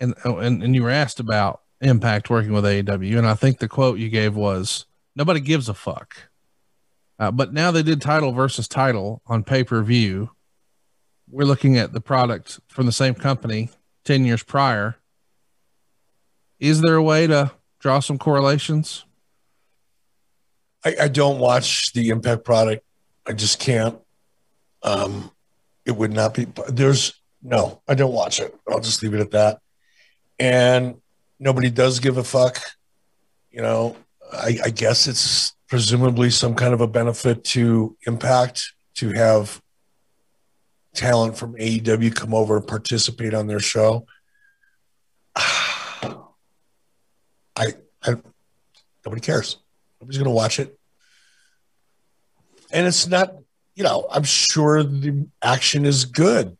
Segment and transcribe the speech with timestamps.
[0.00, 3.58] and oh, and and you were asked about Impact working with AEW, and I think
[3.58, 6.30] the quote you gave was, "Nobody gives a fuck."
[7.18, 10.30] Uh, but now they did title versus title on pay per view.
[11.30, 13.70] We're looking at the product from the same company
[14.04, 14.96] ten years prior.
[16.58, 19.04] Is there a way to draw some correlations?
[20.84, 22.84] I, I don't watch the Impact product.
[23.26, 23.98] I just can't.
[24.82, 25.30] Um,
[25.84, 26.46] it would not be.
[26.68, 27.80] There's no.
[27.88, 28.54] I don't watch it.
[28.70, 29.60] I'll just leave it at that.
[30.40, 30.96] And
[31.38, 32.58] nobody does give a fuck.
[33.52, 33.96] You know,
[34.32, 39.60] I, I guess it's presumably some kind of a benefit to Impact to have
[40.94, 44.06] talent from AEW come over and participate on their show.
[45.36, 46.14] I,
[47.56, 48.14] I
[49.04, 49.58] nobody cares.
[50.00, 50.78] Nobody's going to watch it.
[52.72, 53.34] And it's not,
[53.74, 56.56] you know, I'm sure the action is good.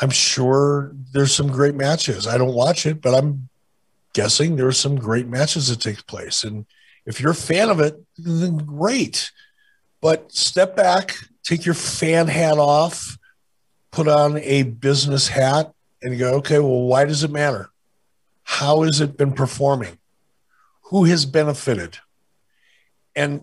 [0.00, 2.26] I'm sure there's some great matches.
[2.26, 3.48] I don't watch it, but I'm
[4.12, 6.44] guessing there's some great matches that take place.
[6.44, 6.66] And
[7.04, 9.32] if you're a fan of it, then great.
[10.00, 13.18] But step back, take your fan hat off,
[13.90, 17.70] put on a business hat, and go, okay, well, why does it matter?
[18.44, 19.98] How has it been performing?
[20.84, 21.98] Who has benefited?
[23.16, 23.42] And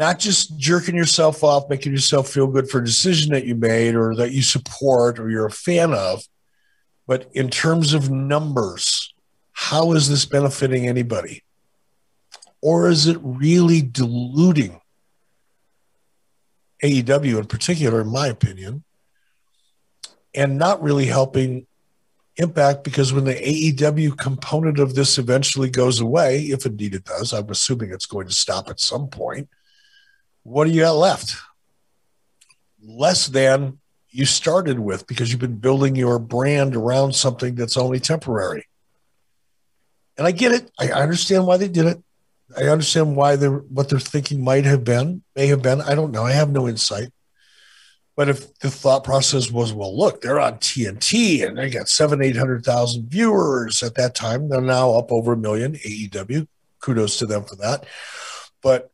[0.00, 3.94] not just jerking yourself off, making yourself feel good for a decision that you made
[3.94, 6.24] or that you support or you're a fan of,
[7.06, 9.12] but in terms of numbers,
[9.52, 11.44] how is this benefiting anybody?
[12.62, 14.80] Or is it really diluting
[16.82, 18.84] AEW in particular, in my opinion,
[20.34, 21.66] and not really helping
[22.36, 27.34] Impact because when the AEW component of this eventually goes away, if indeed it does,
[27.34, 29.50] I'm assuming it's going to stop at some point
[30.50, 31.36] what do you got left?
[32.82, 33.78] Less than
[34.10, 38.66] you started with because you've been building your brand around something that's only temporary.
[40.18, 40.70] And I get it.
[40.78, 42.02] I understand why they did it.
[42.56, 45.80] I understand why they're what they're thinking might have been, may have been.
[45.80, 46.26] I don't know.
[46.26, 47.12] I have no insight.
[48.16, 52.20] But if the thought process was, well, look, they're on TNT and they got seven,
[52.20, 54.48] eight hundred thousand viewers at that time.
[54.48, 55.74] They're now up over a million.
[55.74, 56.48] AEW,
[56.80, 57.86] kudos to them for that.
[58.62, 58.90] But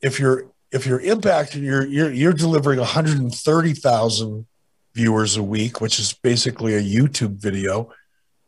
[0.00, 4.46] if you're if you're impacted, you're you're you're delivering 130,000
[4.94, 7.92] viewers a week, which is basically a YouTube video,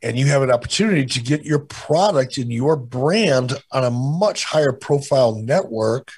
[0.03, 4.45] and you have an opportunity to get your product and your brand on a much
[4.45, 6.11] higher profile network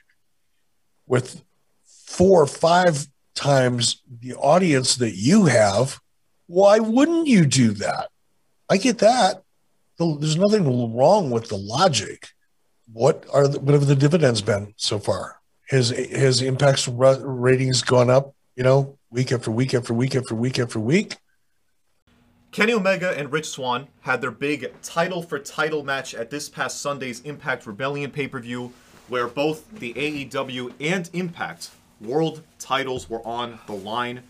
[1.06, 1.42] with
[1.84, 5.98] four or five times the audience that you have,
[6.46, 8.08] why wouldn't you do that?
[8.68, 9.42] I get that.
[9.98, 12.28] There's nothing wrong with the logic.
[12.92, 15.39] What are the, what have the dividends been so far?
[15.70, 20.58] His his impacts ratings gone up, you know, week after week after week after week
[20.58, 21.16] after week.
[22.50, 26.80] Kenny Omega and Rich Swann had their big title for title match at this past
[26.80, 28.72] Sunday's Impact Rebellion pay per view,
[29.06, 31.70] where both the AEW and Impact
[32.00, 34.24] world titles were on the line.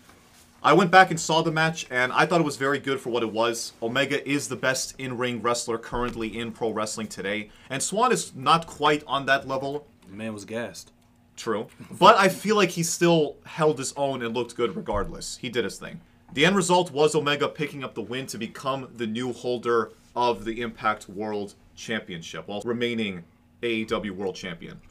[0.61, 3.09] I went back and saw the match, and I thought it was very good for
[3.09, 3.73] what it was.
[3.81, 8.35] Omega is the best in ring wrestler currently in pro wrestling today, and Swann is
[8.35, 9.87] not quite on that level.
[10.07, 10.91] The man was gassed.
[11.41, 11.65] True.
[11.89, 15.37] But I feel like he still held his own and looked good regardless.
[15.37, 15.99] He did his thing.
[16.33, 20.45] The end result was Omega picking up the win to become the new holder of
[20.45, 23.23] the Impact World Championship while remaining
[23.63, 24.81] AEW World Champion.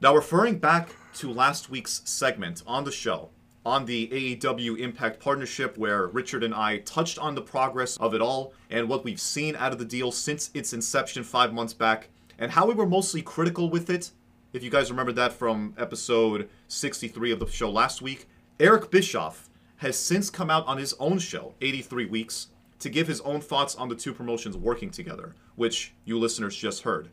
[0.00, 3.30] Now, referring back to last week's segment on the show,
[3.64, 8.20] on the AEW Impact partnership, where Richard and I touched on the progress of it
[8.20, 12.08] all and what we've seen out of the deal since its inception five months back,
[12.36, 14.10] and how we were mostly critical with it
[14.54, 18.28] if you guys remember that from episode 63 of the show last week,
[18.60, 22.46] Eric Bischoff has since come out on his own show, 83 Weeks,
[22.78, 26.82] to give his own thoughts on the two promotions working together, which you listeners just
[26.84, 27.08] heard.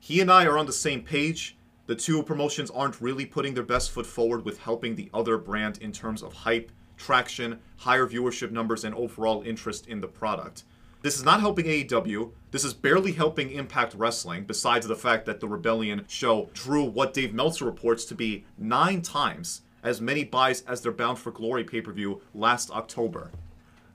[0.00, 1.56] He and I are on the same page.
[1.86, 5.78] The two promotions aren't really putting their best foot forward with helping the other brand
[5.78, 10.64] in terms of hype, traction, higher viewership numbers, and overall interest in the product.
[11.02, 12.32] This is not helping AEW.
[12.50, 17.14] This is barely helping Impact Wrestling, besides the fact that the Rebellion show drew what
[17.14, 21.64] Dave Meltzer reports to be nine times as many buys as their Bound for Glory
[21.64, 23.30] pay per view last October.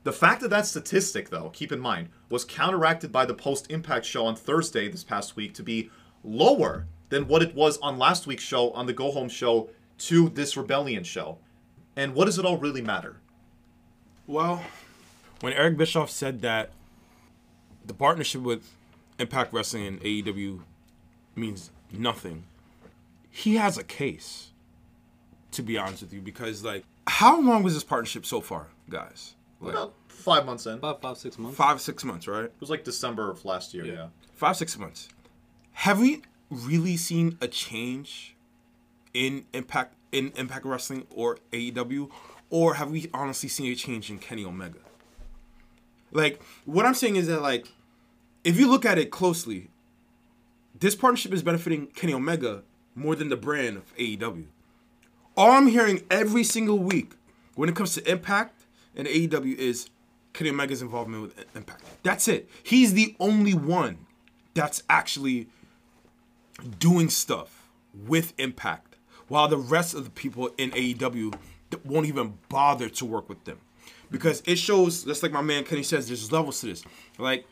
[0.04, 4.06] The fact of that statistic, though, keep in mind, was counteracted by the post Impact
[4.06, 5.92] show on Thursday this past week to be
[6.24, 9.70] lower than what it was on last week's show on the Go Home show
[10.00, 11.38] to this Rebellion show.
[11.96, 13.18] And what does it all really matter?
[14.26, 14.64] Well,
[15.42, 16.72] when Eric Bischoff said that
[17.88, 18.72] the partnership with
[19.20, 20.62] Impact Wrestling and AEW
[21.36, 22.44] means nothing.
[23.30, 24.52] He has a case,
[25.52, 29.36] to be honest with you, because like, how long was this partnership so far, guys?
[29.62, 30.74] About five months in.
[30.74, 31.58] About five, six months.
[31.58, 32.46] Five, six months, right?
[32.46, 33.86] It was like December of last year.
[33.86, 34.08] Yeah.
[34.34, 35.10] Five, six months.
[35.74, 38.36] Have we really seen a change
[39.14, 42.10] in Impact in Impact Wrestling or AEW,
[42.50, 44.80] or have we honestly seen a change in Kenny Omega?
[46.16, 47.68] Like, what I'm saying is that like,
[48.44, 49.70] if you look at it closely,
[50.80, 52.64] this partnership is benefiting Kenny Omega
[52.96, 54.46] more than the brand of AEW.
[55.36, 57.12] All I'm hearing every single week
[57.56, 58.66] when it comes to Impact
[58.96, 59.90] and AEW is
[60.32, 61.84] Kenny Omega's involvement with Impact.
[62.04, 62.50] That's it.
[62.64, 64.06] He's the only one
[64.54, 65.50] that's actually
[66.80, 67.68] doing stuff
[68.08, 68.96] with Impact,
[69.28, 71.36] while the rest of the people in AEW
[71.84, 73.60] won't even bother to work with them.
[74.12, 76.84] Because it shows, just like my man Kenny says, there's levels to this.
[77.18, 77.46] Like,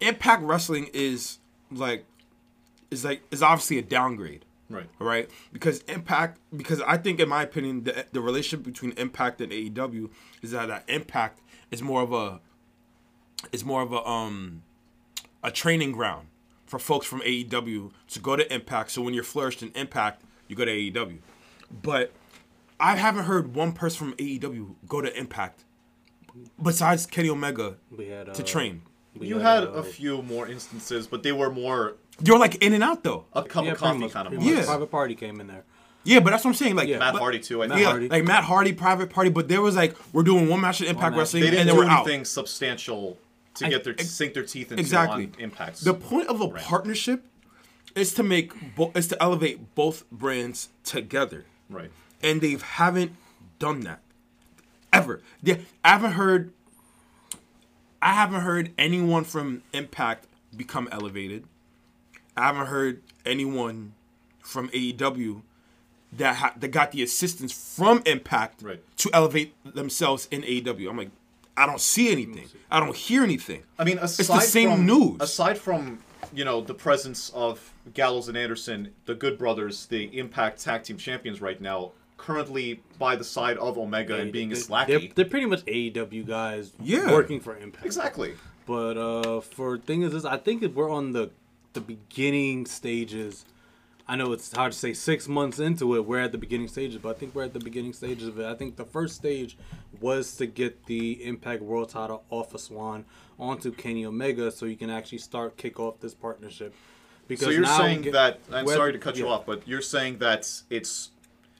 [0.00, 1.38] Impact Wrestling is
[1.70, 2.04] like
[2.90, 4.44] is like is obviously a downgrade.
[4.68, 4.88] Right.
[5.00, 5.30] All right.
[5.52, 10.10] Because Impact because I think in my opinion the the relationship between Impact and AEW
[10.42, 12.40] is that, that Impact is more of a
[13.52, 14.62] is more of a um
[15.42, 16.28] a training ground
[16.66, 18.90] for folks from AEW to go to Impact.
[18.90, 21.18] So when you're flourished in Impact, you go to AEW.
[21.82, 22.12] But
[22.78, 25.64] I haven't heard one person from AEW go to Impact
[26.62, 28.82] besides Kenny Omega We had uh, to train.
[29.16, 32.74] we You had uh, a few more instances, but they were more You're like in
[32.74, 33.24] and out though.
[33.32, 34.44] a cup yeah, of pretty coffee much, kind of much.
[34.44, 34.64] Yeah.
[34.64, 35.64] Private party came in there.
[36.04, 36.76] Yeah, but that's what I'm saying.
[36.76, 36.98] Like Yeah.
[36.98, 37.62] Matt but- Hardy too.
[37.62, 37.84] I Matt think.
[37.84, 38.08] Yeah, Hardy.
[38.08, 41.12] like Matt Hardy, private party, but there was like we're doing one match at Impact
[41.12, 41.18] match.
[41.18, 42.06] Wrestling, They didn't and then do we're out.
[42.06, 43.16] anything substantial
[43.54, 45.24] to I- get their ex- sink their teeth into Exactly.
[45.24, 45.80] on impacts.
[45.80, 47.24] The point of a partnership
[47.94, 51.90] is to make bo- is to elevate both brands together, right.
[52.22, 53.12] And they haven't
[53.58, 54.00] done that
[54.92, 55.22] ever.
[55.42, 56.52] They, I haven't heard.
[58.02, 60.26] I haven't heard anyone from Impact
[60.56, 61.44] become elevated.
[62.36, 63.94] I haven't heard anyone
[64.40, 65.42] from AEW
[66.12, 68.82] that ha- that got the assistance from Impact Right.
[68.98, 70.88] to elevate themselves in AEW.
[70.88, 71.10] I'm like,
[71.56, 72.48] I don't see anything.
[72.70, 73.62] I don't hear anything.
[73.78, 75.16] I mean, aside the same from, news.
[75.20, 76.00] Aside from
[76.32, 80.98] you know the presence of Gallows and Anderson, the Good Brothers, the Impact Tag Team
[80.98, 84.86] Champions right now, currently by the side of Omega and being a slacky.
[84.86, 87.10] They're, they're pretty much AEW guys Yeah.
[87.12, 87.84] working for Impact.
[87.86, 88.34] exactly.
[88.66, 91.30] But uh, for thing is, is I think if we're on the
[91.74, 93.44] the beginning stages.
[94.08, 96.06] I know it's hard to say six months into it.
[96.06, 98.46] We're at the beginning stages, but I think we're at the beginning stages of it.
[98.46, 99.58] I think the first stage
[100.00, 103.04] was to get the Impact World Title off of Swann
[103.38, 106.72] onto Kenny Omega, so you can actually start kick off this partnership.
[107.26, 110.18] Because So you're saying get- that I'm sorry to cut you off, but you're saying
[110.18, 111.10] that it's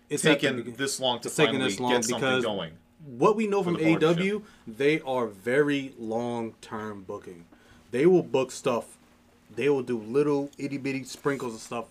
[0.09, 2.73] it's at the taken this long to it's finally this long get something because going.
[3.05, 4.19] what we know from the partnership.
[4.19, 7.45] AEW, they are very long term booking.
[7.91, 8.99] They will book stuff.
[9.55, 11.87] They will do little itty bitty sprinkles of stuff,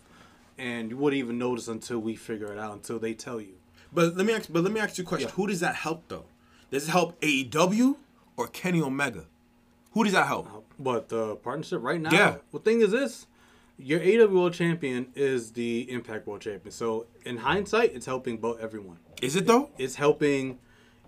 [0.58, 2.74] and you wouldn't even notice until we figure it out.
[2.74, 3.54] Until they tell you.
[3.94, 4.52] But let me ask.
[4.52, 5.30] But let me ask you a question.
[5.30, 5.36] Yeah.
[5.36, 6.26] Who does that help though?
[6.72, 7.96] Does it help AEW
[8.38, 9.26] or Kenny Omega?
[9.94, 10.66] Who does that help?
[10.78, 12.36] But the partnership right now, Yeah.
[12.52, 13.28] the thing is this:
[13.78, 16.72] your AEW World Champion is the Impact World Champion.
[16.72, 18.98] So in hindsight, it's helping both everyone.
[19.22, 19.70] Is it though?
[19.78, 20.60] it's helping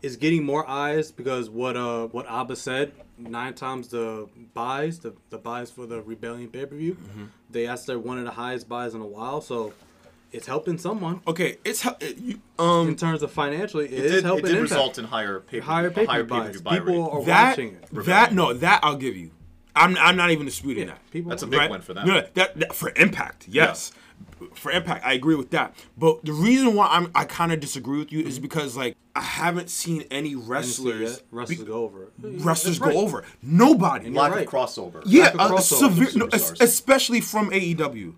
[0.01, 5.13] it's getting more eyes because what uh what Abba said nine times the buys the,
[5.31, 7.25] the buys for the rebellion pay-per-view Mm-hmm.
[7.49, 9.73] they asked they're one of the highest buys in a while so
[10.31, 14.11] it's helping someone Okay, it's it, you, um in terms of financially it It is
[14.11, 14.71] did, it helping did Impact.
[14.71, 17.11] result in higher pay higher per buys pay-per-view buy people rate.
[17.13, 19.31] are that watching it that no that I'll give you.
[19.77, 21.11] I'm I'm not even disputing Yeah, that.
[21.11, 21.69] people That's a big right?
[21.69, 22.07] win for them.
[22.07, 23.91] No, that, that for Impact, yes.
[24.55, 25.75] For Impact, I agree with that.
[25.97, 29.21] But the reason why I'm I kind of disagree with you is because like I
[29.21, 33.23] haven't seen any wrestlers wrestlers go over wrestlers That's go over.
[33.41, 34.09] Nobody.
[34.09, 34.45] Lack right.
[34.45, 35.01] of crossover.
[35.05, 36.07] Yeah, of uh, crossover.
[36.07, 38.13] severe, no, especially from AEW,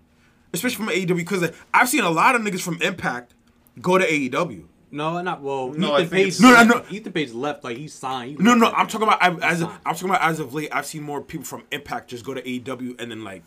[0.52, 3.34] especially from AEW because like, I've seen a lot of niggas from Impact
[3.80, 4.64] go to AEW.
[4.90, 6.84] No not well No, Ethan Page No, no, no.
[6.90, 9.68] Ethan Page left like he signed he No, no, I'm talking about I- as of.
[9.86, 10.68] I'm talking about as of late.
[10.72, 13.42] I've seen more people from Impact just go to AEW and then like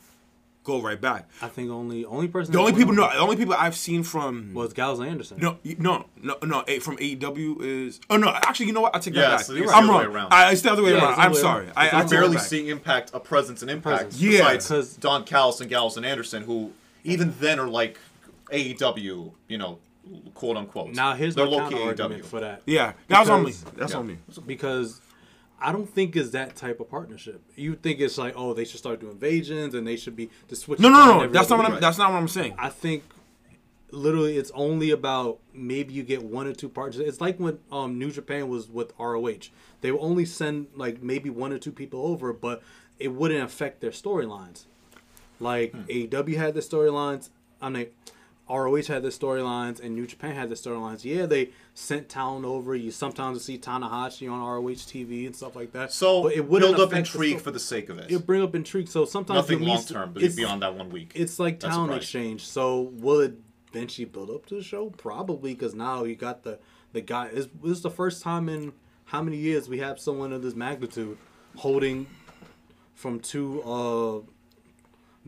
[0.63, 1.27] go right back.
[1.41, 4.53] I think only only person The only people, no, the only people I've seen from
[4.53, 8.79] was Gallows Anderson no, no, no, no, from AEW is oh no, actually, you know
[8.79, 8.95] what?
[8.95, 9.45] I take Yeah, that back.
[9.45, 9.99] so it's I'm wrong.
[9.99, 10.31] way around.
[10.31, 11.19] I, it's the other way Yeah, around.
[11.19, 11.65] I'm way sorry.
[11.65, 11.73] around.
[11.75, 12.45] I, It's I the take other it barely back.
[12.45, 14.03] seeing Impact a presence in Impact.
[14.03, 14.21] Presence.
[14.21, 14.31] Yeah.
[14.53, 16.71] besides 'Cause- Don Callis and Gallows and Anderson, who
[17.03, 17.99] even then are like
[18.53, 19.79] AEW, you know,
[20.33, 20.93] quote unquote.
[20.93, 23.53] now here's They're my counter argument for that Yeah, that was on me.
[23.75, 23.99] That's yeah.
[23.99, 24.17] on me.
[24.45, 25.01] because
[25.59, 27.41] I don't think it's that type of partnership.
[27.55, 30.57] You think it's like, oh, they should start doing invasions and they should be to
[30.57, 30.79] switch.
[30.79, 31.27] No, it no, no.
[31.29, 31.71] That's not what I'm.
[31.73, 31.81] week.
[31.81, 32.55] That's not what I'm saying.
[32.57, 33.03] I think
[33.91, 36.97] literally it's only about maybe you get one or two parts.
[36.97, 39.49] It's like when um, New Japan was with ROH.
[39.81, 42.61] They would only send like maybe one or two people over, but
[42.99, 44.65] it wouldn't affect their storylines.
[45.39, 47.29] Like AEW had the storylines.
[47.61, 47.87] I mean,
[48.53, 51.03] ROH had their storylines and New Japan had their storylines.
[51.03, 52.75] Yeah, they sent talent over.
[52.75, 55.91] You sometimes see Tanahashi on ROH TV and stuff like that.
[55.91, 58.11] So But it wouldn't build up affect the intrigue for the sake of it.
[58.11, 58.87] It bring up intrigue.
[58.87, 61.11] So sometimes Nothing long term, but it's- beyond that one week.
[61.15, 62.45] It's like That's talent exchange.
[62.45, 63.41] So would
[63.73, 64.91] eventually build up to the show?
[64.91, 66.59] Probably because now you got the
[66.91, 67.29] the guy.
[67.29, 68.73] This is the first time in
[69.05, 71.17] how many years we have someone of this magnitude
[71.55, 72.05] holding
[72.93, 74.21] from two uh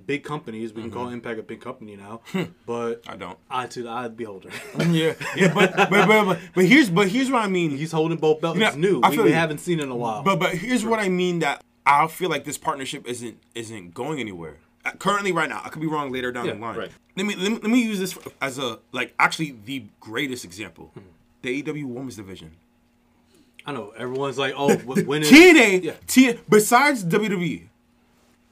[0.06, 0.74] big companies.
[0.74, 2.22] We can call Impact a big company now,
[2.66, 3.38] but I don't.
[3.50, 4.50] I to the eye of the beholder.
[4.90, 7.72] Yeah, yeah, but but, but but but here's but here's what I mean.
[7.72, 8.60] He's holding both belts.
[8.60, 9.02] Yeah, it's new.
[9.04, 10.24] I We, we haven't seen it in a while.
[10.24, 14.20] But but here's what I mean that I feel like this partnership isn't isn't going
[14.20, 14.58] anywhere.
[14.86, 16.78] Uh, Currently, right now, I could be wrong later down the line.
[16.78, 16.92] right.
[17.18, 20.92] Let me, let me let me use this as a like actually the greatest example.
[20.94, 21.00] Hmm.
[21.42, 22.52] The AEW Women's Division.
[23.68, 25.94] I know everyone's like, oh, wh- when is TNA, Yeah.
[26.06, 27.68] T, besides WWE,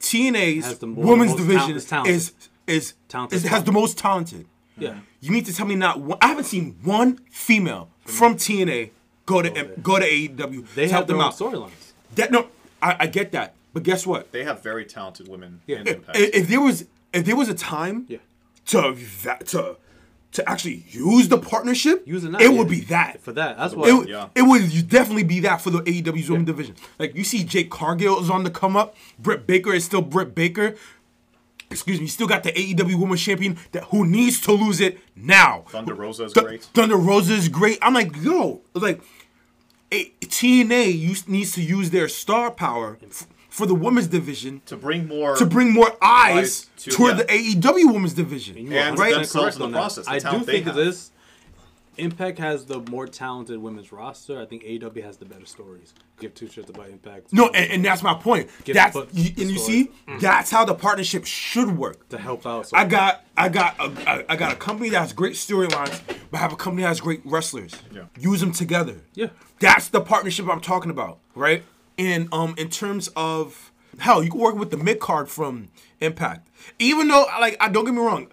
[0.00, 2.14] TNA's more- women's division talent- is talented.
[2.14, 2.32] is
[2.66, 3.66] is, Talented is has talent.
[3.66, 4.46] the most talented.
[4.78, 4.98] Yeah.
[5.20, 6.18] You mean to tell me not one?
[6.22, 8.90] I haven't seen one female from TNA
[9.26, 9.64] go to there.
[9.82, 10.66] go to AEW.
[10.74, 11.34] They to have help their them own out.
[11.34, 11.92] storylines.
[12.16, 12.48] That no,
[12.82, 14.32] I, I get that, but guess what?
[14.32, 15.80] They have very talented women Yeah.
[15.80, 16.18] in If, Impact.
[16.18, 18.18] if there was if there was a time Yeah.
[18.66, 19.76] to that to
[20.34, 22.58] to actually use the partnership, Use it now, it yeah.
[22.58, 23.20] would be that.
[23.22, 23.92] For that, that's It, what.
[23.98, 24.28] would- Yeah.
[24.34, 26.74] it would definitely be that for the AEW's women division.
[26.98, 28.94] Like you see, Jade Cargill is on the come up.
[29.18, 30.74] Britt Baker is still Britt Baker.
[31.70, 34.98] Excuse me, you still got the AEW Women's Champion that who needs to lose it
[35.16, 35.64] now.
[35.70, 36.62] Thunder Rosa is Th- great.
[36.62, 37.78] Thunder Rosa is great.
[37.80, 39.00] I'm like, yo, like
[39.90, 44.76] a, TNA use, needs to use their star power f- for the women's division to
[44.76, 47.22] bring more to bring more eyes Eyes to- toward yeah.
[47.24, 48.56] the AEW women's division.
[48.58, 49.78] You are And 100% themselves in the on that.
[49.78, 50.74] process, the I do think have.
[50.74, 51.12] this.
[51.96, 54.40] Impact has the more talented women's roster.
[54.40, 55.94] I think AEW has the better stories.
[56.18, 57.32] Give two shits about Impact.
[57.32, 58.50] No, and, and that's my point.
[58.64, 59.84] Give that's you, and you story.
[59.84, 62.08] see, that's how the partnership should work.
[62.08, 62.66] to help out.
[62.66, 66.00] So I got, I got, a, I- I got a company that has great storylines,
[66.32, 67.76] but I have a company that has great wrestlers.
[67.92, 68.06] Yeah.
[68.18, 68.96] Use them together.
[69.14, 69.28] Yeah.
[69.60, 71.62] that's the partnership I'm talking about, right?
[71.98, 75.68] And um, in terms of hell, you can work with the mid card from
[76.00, 76.48] Impact.
[76.78, 78.28] Even though, like, I don't get me wrong,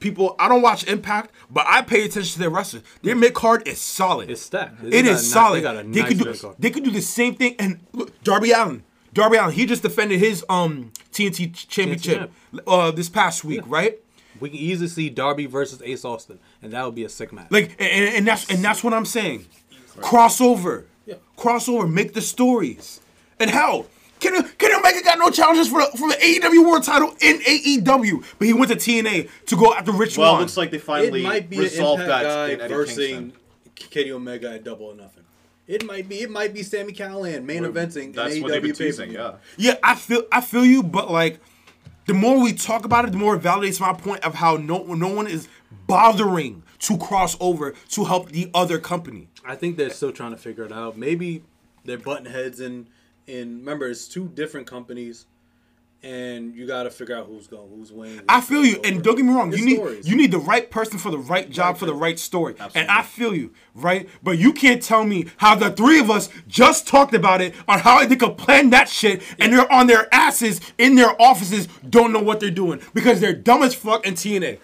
[0.00, 2.82] people, I don't watch Impact, but I pay attention to their wrestlers.
[3.02, 4.30] Their mid card is solid.
[4.30, 4.82] It's stacked.
[4.82, 5.58] They It is solid.
[5.58, 6.54] they got a They nice could do.
[6.58, 7.56] They could do the same thing.
[7.58, 8.82] And look, Darby Allin.
[9.14, 9.52] Darby Allin.
[9.52, 12.30] He just defended his um TNT ch- championship
[12.66, 13.98] uh this past week, right?
[14.38, 17.46] we can easily see Darby versus Ace Austin, and that would be a sick match.
[17.50, 19.46] Like, and, and that's and that's what I'm saying.
[20.00, 21.14] Crossover, Yeah.
[21.38, 21.90] crossover.
[21.90, 23.00] Make the stories.
[23.38, 23.86] And hell,
[24.20, 28.24] Kenny, Kenny Omega got no challenges for the, for the AEW World Title in AEW,
[28.38, 30.40] but he went to TNA to go after Rich Well, it Swann.
[30.40, 32.96] looks like they finally it finally might be an resolved Impact that guy Eddie versus
[32.96, 33.32] Kingston.
[33.74, 35.24] Kenny Omega at Double or Nothing.
[35.66, 36.20] It might be.
[36.22, 39.38] It might be Sammy Callahan main eventing That's an what they've been AEW teasing, pay-per-view.
[39.58, 39.72] yeah.
[39.72, 41.40] Yeah, I feel I feel you, but like
[42.06, 44.82] the more we talk about it, the more it validates my point of how no
[44.94, 45.48] no one is
[45.86, 49.28] bothering to cross over to help the other company.
[49.44, 50.96] I think they're still trying to figure it out.
[50.96, 51.42] Maybe
[51.84, 52.88] they're button heads in.
[53.26, 55.26] In remember, it's two different companies,
[56.02, 58.20] and you got to figure out who's going, who's winning.
[58.28, 60.08] I feel you, and don't get me wrong, It's you need stories.
[60.08, 62.88] you need the right person for the right job Right for the right story, and
[62.88, 64.08] I feel you, right?
[64.22, 67.80] But you can't tell me how the three of us just talked about it on
[67.80, 72.12] how they could plan that shit, and they're on their asses in their offices, don't
[72.12, 74.58] know what they're doing because they're dumb as fuck in TNA.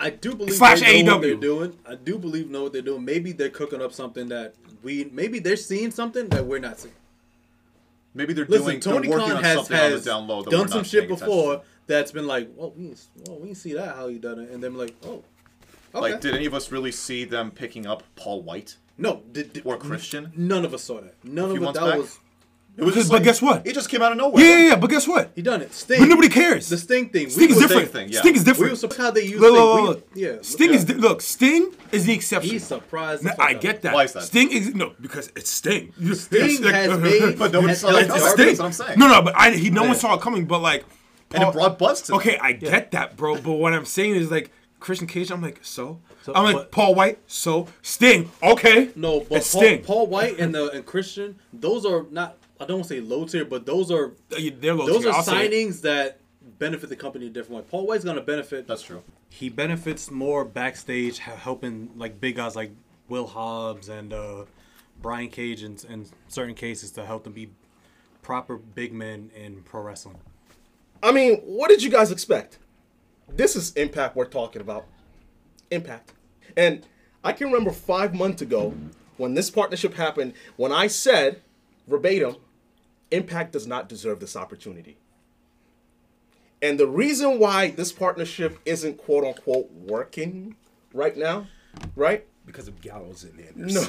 [0.00, 1.76] I do believe Slash they know what they're doing.
[1.86, 3.04] I do believe know what they're doing.
[3.04, 5.10] Maybe they're cooking up something that we.
[5.12, 6.94] Maybe they're seeing something that we're not seeing.
[8.18, 8.80] Maybe they're Listen, doing.
[8.80, 10.68] Tony they're working Khan on has, something on the has down low that we're done
[10.68, 14.08] some shit before that's been like, well, we didn't, well, we didn't see that how
[14.08, 15.22] you done it, and then like, oh,
[15.94, 16.12] okay.
[16.12, 18.76] Like, did any of us really see them picking up Paul White?
[18.98, 20.32] no, did, did- Or Christian?
[20.36, 21.14] None of us saw that.
[21.24, 21.98] None of months That back?
[21.98, 22.18] was
[22.78, 23.66] It was just But like- guess what?
[23.66, 24.42] It just came out of nowhere.
[24.44, 25.32] Yeah, yeah, yeah, but guess what?
[25.34, 25.74] he done it.
[25.74, 25.98] Sting.
[25.98, 26.68] But nobody cares.
[26.68, 27.28] The Sting thing.
[27.28, 27.90] Sting we is different.
[27.90, 28.20] thing, yeah.
[28.20, 28.72] Sting is We different.
[28.72, 29.64] were surprised how they used Look, Sting.
[29.64, 30.08] look, look, look.
[30.14, 31.20] yeah, Sting is di- look.
[31.20, 32.50] Sting is the exception.
[32.52, 33.24] He's surprised.
[33.24, 33.94] No, the fuck I get that.
[33.94, 34.22] Why is that?
[34.22, 35.92] Sting is no because it's Sting.
[36.14, 38.46] Sting has made- But no has saw that helped coming.
[38.46, 38.98] That's what I'm saying.
[38.98, 40.44] No, no, but I he no one saw it coming.
[40.46, 40.84] But like,
[41.32, 42.14] And it brought buzz to.
[42.14, 43.34] Okay, I get that, bro.
[43.40, 45.32] But what I'm saying is like Christian Cage.
[45.32, 45.98] I'm like, so.
[46.22, 47.18] So, I'm like but- Paul White.
[47.26, 48.30] So Sting.
[48.42, 48.90] Okay.
[48.94, 49.82] No, but Paul, Sting.
[49.82, 52.36] Paul White and the and Christian, those are not.
[52.60, 55.10] I don't want to say low tier, but those are Uh, They're low those tier,
[55.10, 56.20] are I'll signings that
[56.58, 57.68] benefit the company a different way.
[57.70, 58.66] Paul White's gonna benefit.
[58.66, 59.02] That's true.
[59.30, 62.72] he benefits more backstage, helping like big guys like
[63.08, 64.44] Will Hobbs and uh,
[65.00, 67.50] Brian Cage in, in certain cases to help them be
[68.22, 70.16] proper big men in pro wrestling.
[71.02, 72.58] I mean, what did you guys expect?
[73.28, 74.86] This is Impact we're talking about.
[75.70, 76.12] Impact.
[76.56, 76.84] And
[77.22, 78.74] I can remember five months ago
[79.18, 81.42] when this partnership happened, when I said
[81.86, 82.36] verbatim,
[83.10, 84.98] Impact does not deserve this opportunity.
[86.60, 90.56] And the reason why this partnership isn't quote unquote working
[90.92, 91.46] right now,
[91.94, 92.24] right?
[92.46, 93.52] Because of Gallows in there.
[93.54, 93.80] No.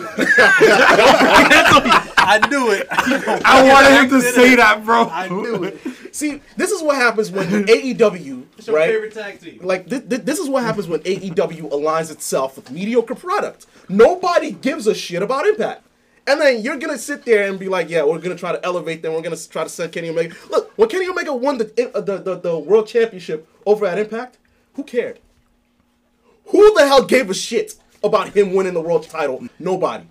[2.21, 2.87] I knew it.
[2.91, 5.07] I wanted him to say that, bro.
[5.09, 5.79] I knew it.
[6.13, 8.89] See, this is what happens when AEW, It's your right?
[8.89, 9.59] favorite tag team.
[9.61, 13.65] Like th- th- this is what happens when AEW aligns itself with mediocre product.
[13.87, 15.83] Nobody gives a shit about Impact.
[16.27, 19.01] And then you're gonna sit there and be like, "Yeah, we're gonna try to elevate
[19.01, 19.13] them.
[19.13, 22.17] We're gonna try to send Kenny Omega." Look, when Kenny Omega won the uh, the,
[22.17, 24.37] the the world championship over at Impact,
[24.73, 25.19] who cared?
[26.47, 29.47] Who the hell gave a shit about him winning the world title?
[29.59, 30.05] Nobody.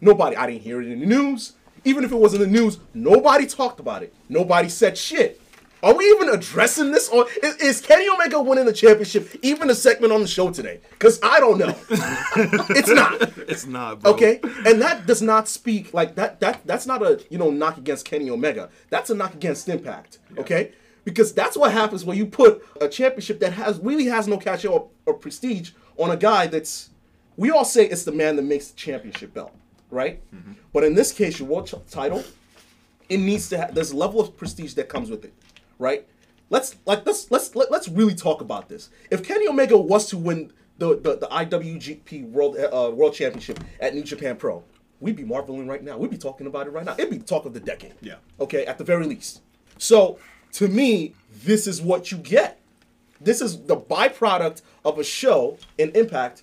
[0.00, 0.36] Nobody.
[0.36, 1.52] I didn't hear it in the news.
[1.84, 4.12] Even if it was in the news, nobody talked about it.
[4.28, 5.37] Nobody said shit.
[5.82, 7.08] Are we even addressing this?
[7.08, 10.80] Or is, is Kenny Omega winning the championship even a segment on the show today?
[10.90, 11.74] Because I don't know.
[12.70, 13.38] it's not.
[13.48, 14.12] It's not, bro.
[14.12, 16.40] Okay, and that does not speak like that.
[16.40, 18.70] That that's not a you know knock against Kenny Omega.
[18.90, 20.18] That's a knock against Impact.
[20.36, 20.72] Okay,
[21.04, 24.68] because that's what happens when you put a championship that has really has no cachet
[24.68, 26.90] or, or prestige on a guy that's.
[27.36, 29.54] We all say it's the man that makes the championship belt,
[29.92, 30.20] right?
[30.34, 30.52] Mm-hmm.
[30.72, 32.24] But in this case, your world ch- title,
[33.08, 33.74] it needs to have.
[33.74, 35.32] There's a level of prestige that comes with it,
[35.78, 36.06] right?
[36.50, 38.90] Let's like let's let's let, let's really talk about this.
[39.10, 43.94] If Kenny Omega was to win the the, the IWGP World uh, World Championship at
[43.94, 44.64] New Japan Pro,
[45.00, 45.98] we'd be marveling right now.
[45.98, 46.94] We'd be talking about it right now.
[46.98, 47.94] It'd be the talk of the decade.
[48.00, 48.16] Yeah.
[48.40, 49.42] Okay, at the very least.
[49.76, 50.18] So
[50.52, 52.60] to me, this is what you get.
[53.20, 56.42] This is the byproduct of a show in Impact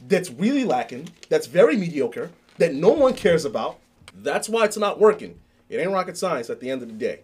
[0.00, 3.78] that's really lacking, that's very mediocre, that no one cares about.
[4.14, 5.40] That's why it's not working.
[5.68, 7.20] It ain't rocket science at the end of the day.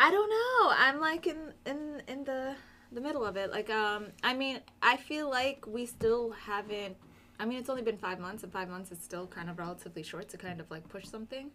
[0.00, 0.72] I don't know.
[0.76, 2.54] I'm like in in in the
[2.92, 3.50] the middle of it.
[3.50, 6.96] Like um I mean, I feel like we still haven't
[7.40, 10.02] I mean, it's only been 5 months and 5 months is still kind of relatively
[10.04, 11.50] short to kind of like push something.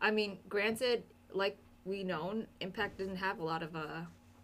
[0.00, 1.02] I mean, granted
[1.32, 4.02] like we known Impact didn't have a lot of uh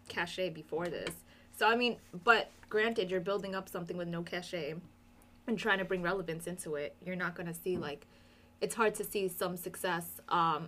[0.09, 1.15] cachet before this.
[1.57, 1.95] So I mean,
[2.25, 4.75] but granted you're building up something with no cachet
[5.47, 6.93] and trying to bring relevance into it.
[7.05, 8.05] You're not going to see like
[8.59, 10.67] it's hard to see some success um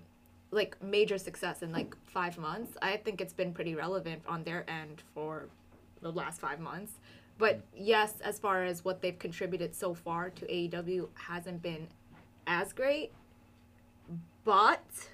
[0.51, 2.77] like major success in like five months.
[2.81, 5.49] I think it's been pretty relevant on their end for
[6.01, 6.93] the last five months.
[7.37, 11.87] But yes, as far as what they've contributed so far to AEW hasn't been
[12.47, 13.11] as great.
[14.43, 15.09] But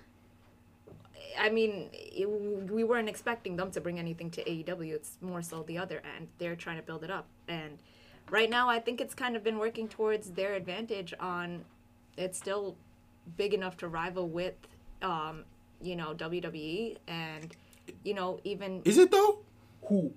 [1.39, 4.93] I mean, it, we weren't expecting them to bring anything to AEW.
[4.93, 6.27] It's more so the other end.
[6.37, 7.25] They're trying to build it up.
[7.47, 7.79] And
[8.29, 11.65] right now, I think it's kind of been working towards their advantage on
[12.17, 12.75] it's still
[13.37, 14.55] big enough to rival with,
[15.03, 15.43] um,
[15.81, 17.55] you know, WWE and,
[18.03, 18.81] you know, even.
[18.85, 19.39] Is it though?
[19.83, 20.13] Who?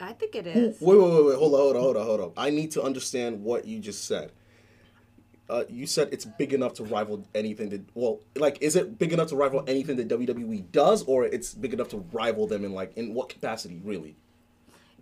[0.00, 0.54] I think it is.
[0.54, 0.80] who is.
[0.80, 1.38] wait, wait, wait, wait.
[1.38, 2.32] Hold on, hold on, hold on, hold on.
[2.36, 4.32] I need to understand what you just said.
[5.48, 7.82] Uh, you said it's big enough to rival anything that.
[7.94, 11.74] Well, like, is it big enough to rival anything that WWE does, or it's big
[11.74, 14.16] enough to rival them in like in what capacity, really?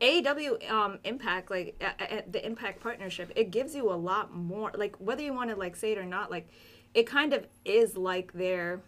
[0.00, 4.72] AEW um, Impact, like uh, uh, the Impact partnership, it gives you a lot more.
[4.74, 6.48] Like whether you want to like say it or not, like
[6.94, 8.80] it kind of is like their.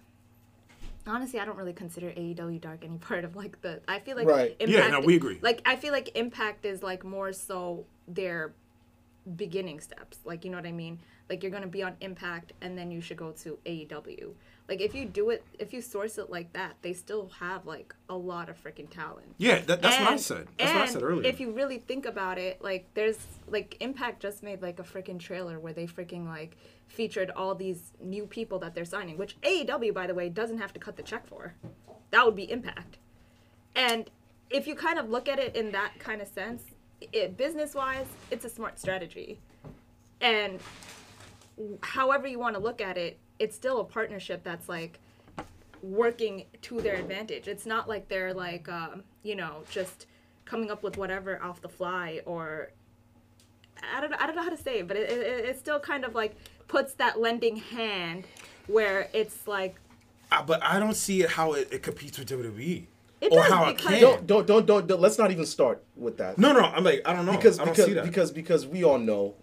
[1.06, 3.80] Honestly, I don't really consider AEW Dark any part of like the.
[3.88, 4.56] I feel like Right.
[4.60, 5.38] Yeah, no, we agree.
[5.42, 8.52] Like I feel like Impact is like more so their
[9.36, 10.18] beginning steps.
[10.24, 11.00] Like you know what I mean?
[11.28, 14.34] Like you're gonna be on Impact and then you should go to AEW.
[14.68, 17.94] Like if you do it, if you source it like that, they still have like
[18.08, 19.34] a lot of freaking talent.
[19.38, 20.46] Yeah, that, that's what I said.
[20.58, 21.28] That's what I said earlier.
[21.28, 25.18] If you really think about it, like there's like Impact just made like a freaking
[25.18, 26.56] trailer where they freaking like
[26.92, 30.72] featured all these new people that they're signing, which AEW by the way doesn't have
[30.74, 31.54] to cut the check for.
[32.10, 32.98] That would be Impact.
[33.74, 34.10] And
[34.50, 36.62] if you kind of look at it in that kind of sense,
[37.12, 39.38] it, business wise, it's a smart strategy.
[40.20, 40.60] And
[41.82, 45.00] however you want to look at it, it's still a partnership that's like
[45.82, 47.48] working to their advantage.
[47.48, 50.06] It's not like they're like, um, you know, just
[50.44, 52.70] coming up with whatever off the fly or
[53.94, 56.04] I don't I don't know how to say it, but it, it, it still kind
[56.04, 56.36] of like
[56.72, 58.24] puts that lending hand
[58.66, 59.76] where it's like
[60.32, 62.86] Uh, but I don't see it how it, it competes with WWE.
[63.20, 64.00] It or does, how it because- can.
[64.00, 65.00] Don't, don't, don't, don't, don't.
[65.00, 66.38] Let's not even start with that.
[66.38, 67.32] No, no, I'm like, I don't know.
[67.36, 68.04] because I don't because see that.
[68.04, 69.34] because because we all know,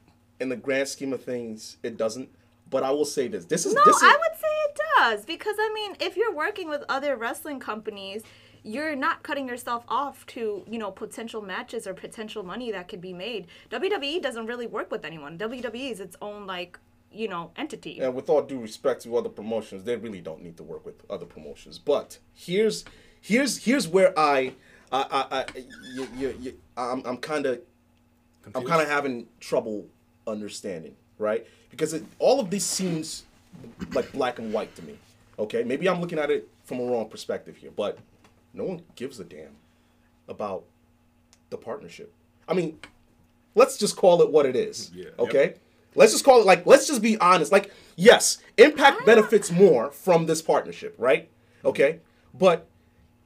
[0.42, 2.28] in the grand scheme of things, it doesn't.
[2.70, 5.26] But I will say this: this is No, this is I would say it does
[5.26, 8.22] because I mean, if you're working with other wrestling companies,
[8.64, 13.02] you're not cutting yourself off to you know potential matches or potential money that could
[13.02, 13.48] be made.
[13.72, 15.38] WWE doesn't really work with anyone.
[15.38, 16.78] WWE is its own like
[17.12, 18.00] you know entity.
[18.00, 20.96] and with all due respect to other promotions, they really don't need to work with
[21.10, 21.80] other promotions.
[21.80, 22.86] But here's
[23.22, 24.54] here's here's where I
[24.92, 25.46] I I, I
[25.94, 27.62] you, you, you, I'm I'm kind of
[28.56, 29.86] I'm kind of having trouble
[30.28, 31.46] understanding, right?
[31.70, 33.24] Because it, all of this seems
[33.94, 34.98] like black and white to me.
[35.38, 37.98] Okay, maybe I'm looking at it from a wrong perspective here, but
[38.54, 39.56] no one gives a damn
[40.28, 40.64] about
[41.50, 42.14] the partnership.
[42.48, 42.80] I mean,
[43.56, 44.92] Let's just call it what it is.
[44.94, 45.10] Yeah.
[45.18, 45.56] Okay.
[45.96, 46.66] Let's just call it like.
[46.66, 47.52] Let's just be honest.
[47.52, 49.06] Like, yes, Impact ah.
[49.06, 51.30] benefits more from this partnership, right?
[51.66, 52.00] Okay.
[52.34, 52.68] But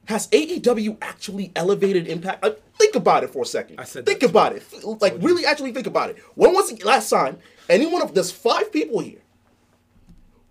[0.06, 2.42] has AEW actually elevated Impact?
[2.42, 3.80] Like, think about it for a second.
[3.80, 4.30] I said think that too.
[4.30, 4.62] about it.
[5.00, 6.18] Like, really, actually think about it.
[6.34, 9.20] When was the last time any one of there's five people here?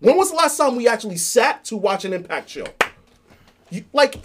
[0.00, 2.66] When was the last time we actually sat to watch an Impact show?
[3.70, 4.22] You, like, s-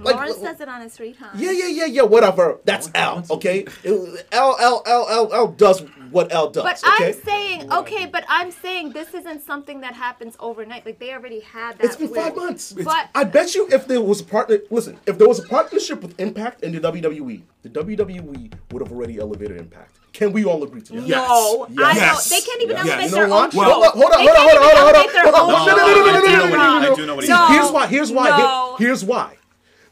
[0.00, 1.30] like Lawrence says it on his free time.
[1.36, 2.58] yeah, yeah, yeah, yeah, whatever.
[2.64, 3.64] That's L, okay?
[3.84, 7.08] It- L, L, L, L, L does what L does, But okay?
[7.08, 10.84] I'm saying, okay, but I'm saying this isn't something that happens overnight.
[10.84, 11.84] Like they already had that.
[11.84, 12.72] It's been weird- five months.
[12.72, 16.02] But I bet you if there was a partner, listen, if there was a partnership
[16.02, 19.96] with Impact and the WWE, the WWE would have already elevated Impact.
[20.12, 21.06] Can we all agree to that?
[21.08, 22.28] no, I Yes.
[22.28, 22.38] don't.
[22.38, 22.86] They can't even Yes.
[22.86, 23.44] elevate You know their what?
[23.44, 23.62] own show.
[23.62, 25.22] Hold on, hold on, They hold on, can't hold on, even hold on, elevate their
[25.22, 25.40] hold on.
[25.40, 26.04] own No, no, no, no, no, show.
[26.04, 26.82] no, no, no, They're no, no, wrong.
[26.82, 26.92] no, no.
[26.92, 27.46] I do know what See, he's No.
[27.46, 27.86] here's why.
[27.86, 28.28] Here's why.
[28.28, 28.76] No.
[28.76, 29.36] here- here's why.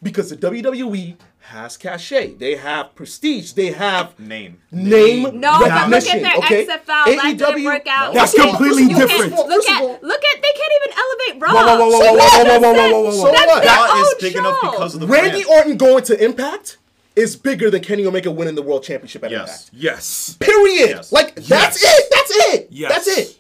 [0.03, 2.35] Because the WWE has cachet.
[2.39, 3.53] They have prestige.
[3.53, 4.59] They have Name.
[4.73, 6.23] name No, but look at recognition.
[6.23, 6.67] their okay?
[6.67, 6.87] XFL.
[6.87, 8.15] That didn't work out.
[8.15, 9.33] That's Look completely you can't- different.
[9.35, 11.53] Look at, look at, they can't even elevate Raw.
[11.53, 12.33] Whoa, whoa, whoa, whoa, So whoa, what?
[12.33, 13.33] whoa, whoa, That's whoa, whoa, whoa, whoa, So.
[13.33, 13.63] That's what?
[13.65, 15.47] That is own big enough because of the Randy brand.
[15.47, 16.79] Orton going to Impact
[17.17, 19.69] is bigger than Kenny Omega winning the World Championship at Yes.
[19.69, 19.71] Impact.
[19.83, 20.37] Yes.
[20.41, 20.91] Period.
[20.91, 21.13] Yes.
[21.13, 22.05] Like that's it.
[22.11, 22.69] That's it.
[22.71, 22.93] Yes.
[22.93, 23.39] That's it.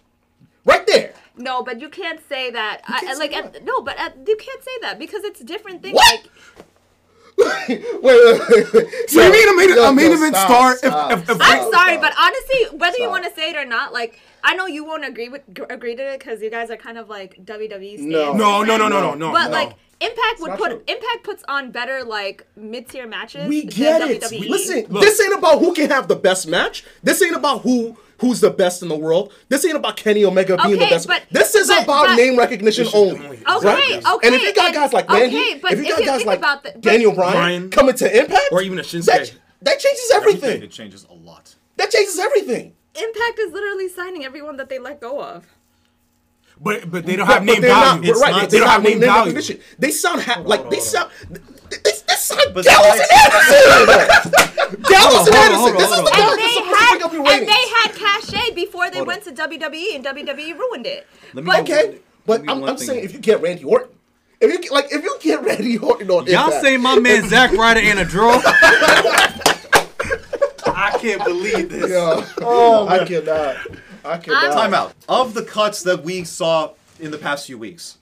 [0.66, 1.14] Right there.
[1.40, 2.82] No, but you can't say that.
[2.86, 5.40] I, can't like, say at, uh, no, but at, you can't say that because it's
[5.40, 5.94] different things.
[5.94, 6.28] What?
[7.38, 9.10] Like, wait, wait, wait, wait.
[9.10, 10.76] So you mean a main, Yo, a main yo, event stop, star?
[10.76, 11.50] stop, if, if, if, stop.
[11.50, 14.66] I'm sorry, but honestly, whether you want to say it or not, like, I know
[14.66, 17.42] you won't agree with g- agree to it because you guys are kind of like
[17.44, 18.12] WWE stands.
[18.12, 18.34] No.
[18.34, 19.32] no, no, no, no, no, no.
[19.32, 19.52] But no.
[19.52, 20.82] like Impact would put true.
[20.86, 23.48] Impact puts on better like mid tier matches.
[23.48, 24.22] We than get it.
[24.22, 24.48] WWE.
[24.48, 25.02] Listen, Look.
[25.02, 26.84] this ain't about who can have the best match.
[27.02, 29.32] This ain't about who who's the best in the world.
[29.48, 31.06] This ain't about Kenny Omega being the best.
[31.08, 33.18] but- this is but- about but- name recognition only.
[33.24, 34.00] only- Okay, right?
[34.14, 34.26] okay.
[34.26, 36.38] And if you got guys like Randy, okay, if you got if you guys like
[36.38, 39.06] about the- Daniel Bryan, Bryan, coming to Impact, or even a Shinsuke.
[39.06, 40.62] that, that changes everything.
[40.62, 41.54] It changes a lot.
[41.76, 42.74] That changes everything.
[42.94, 45.46] Impact is literally signing everyone that they let go of.
[46.62, 48.12] but but they don't But- have name they're not- value.
[48.12, 49.32] Right, not- they, they don't have name value.
[49.32, 49.60] recognition.
[49.78, 51.10] They sound ha- like they sound.
[52.28, 54.82] They, they, they sound But Gallows and Anderson.
[54.88, 55.76] Gallows and hold on, Anderson.
[55.76, 56.30] This is the guy.
[56.30, 59.08] And they supposed to had bring up your and they had cachet before they Hold
[59.08, 61.06] went to WWE and WWE ruined it.
[61.34, 63.90] Let me But Okay, but me I'm, I'm saying if you get Randy Orton,
[64.40, 67.28] if you get, like if you get Randy Orton on Y'all Impact, say my man
[67.28, 68.40] Zack Ryder in a draw?
[70.66, 71.90] I can't believe this.
[71.90, 72.26] Yeah.
[72.40, 73.56] Oh, I cannot.
[74.04, 74.52] I cannot.
[74.52, 74.94] Time out.
[75.08, 77.98] Of the cuts that we saw in the past few weeks,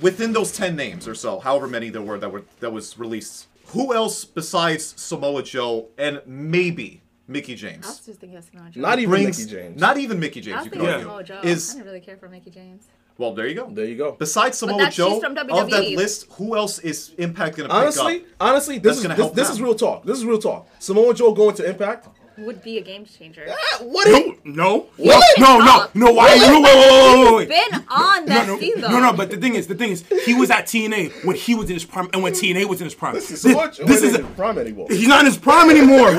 [0.00, 3.46] within those ten names or so, however many there were that were that was released,
[3.68, 8.70] who else besides Samoa Joe and maybe Mickie I was James just thinking of Samoa
[8.70, 8.80] Joe.
[8.80, 9.80] Not even brings Mickie James.
[9.80, 11.40] not even Mickie I James was you thinking of Samoa Joe.
[11.42, 12.86] is I didn't really care for Mickie James.
[13.18, 13.68] well there you go.
[13.70, 14.12] there you go.
[14.12, 17.76] Besides Samoa that's- Joe, she's from of that list, who else is Impact gonna pick
[17.76, 18.26] Honestly, up?
[18.40, 20.04] honestly, this is gonna this, help this is real talk.
[20.04, 20.68] This is real talk.
[20.78, 22.08] Samoa Joe going to Impact.
[22.38, 23.46] Would be a game changer.
[23.50, 24.06] Ah, What?
[24.06, 25.24] is- No, no, What?
[25.38, 26.12] no, no, no.
[26.12, 26.34] Why?
[26.34, 26.46] Really?
[26.48, 27.48] No, wait, wait, wait, wait, wait.
[27.48, 28.88] Been on that no, no, scene though.
[28.90, 31.54] no, no, but the thing is, the thing is, he was at TNA when he
[31.54, 33.14] was in his prime, and when TNA was in his prime.
[33.14, 34.86] This is This, Samoa Joe this is in his prime anymore.
[34.88, 36.12] he's not in his prime anymore.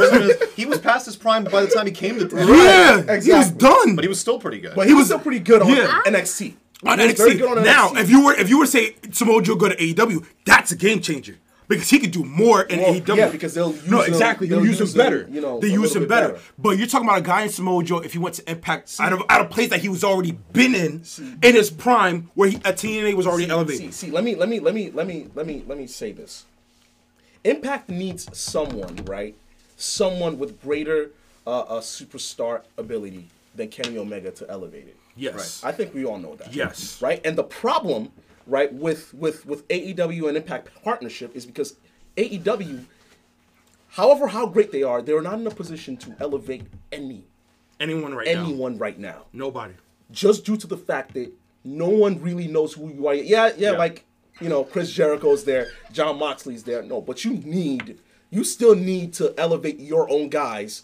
[0.55, 2.47] he was past his prime by the time he came to TNA.
[2.47, 3.32] yeah, exactly.
[3.32, 3.95] he was done.
[3.95, 4.75] but he was still pretty good.
[4.75, 6.01] But he was still pretty good on Yeah.
[6.05, 6.55] NXT.
[6.86, 7.38] on He was very NXT.
[7.39, 8.01] good on now, NXT.
[8.01, 10.75] if you were if you were to say Samoa Joe go to AEW, that's a
[10.75, 11.36] game changer
[11.69, 13.15] because he could do more in Well, AEW.
[13.15, 15.27] yeah, because they'll use no exactly they'll, use him use him, better.
[15.32, 16.34] you know, they use him better.
[16.34, 16.43] better.
[16.58, 19.13] But you're talking about a guy in Samoa Joe if he went to Impact out
[19.13, 21.03] of out of place that he was already been in
[21.41, 23.93] in his prime where he at TNA was already see, elevated.
[23.93, 26.12] See, see, let me let me let me let me let me let me say
[26.12, 26.45] this.
[27.45, 29.36] Impact needs someone, right?
[29.77, 31.12] Someone with greater
[31.47, 34.97] uh, uh, superstar ability than Kenny Omega to elevate it.
[35.15, 35.63] Yes.
[35.63, 36.53] I think we all know that.
[36.53, 37.01] Yes.
[37.01, 37.21] Right?
[37.25, 38.12] And the problem,
[38.50, 41.76] right, with with with AEW and Impact partnership is because
[42.18, 42.86] AEW,
[43.90, 47.24] however how great they are, they're not in a position to elevate any
[47.80, 48.44] Anyone right now?
[48.44, 49.26] anyone right now.
[49.32, 49.74] Nobody.
[50.12, 51.32] Just due to the fact that
[51.64, 53.14] no one really knows who you are.
[53.14, 53.78] Yeah, yeah, Yeah.
[53.78, 54.06] like
[54.42, 56.82] you know, Chris Jericho's there, Jon Moxley's there.
[56.82, 60.84] No, but you need, you still need to elevate your own guys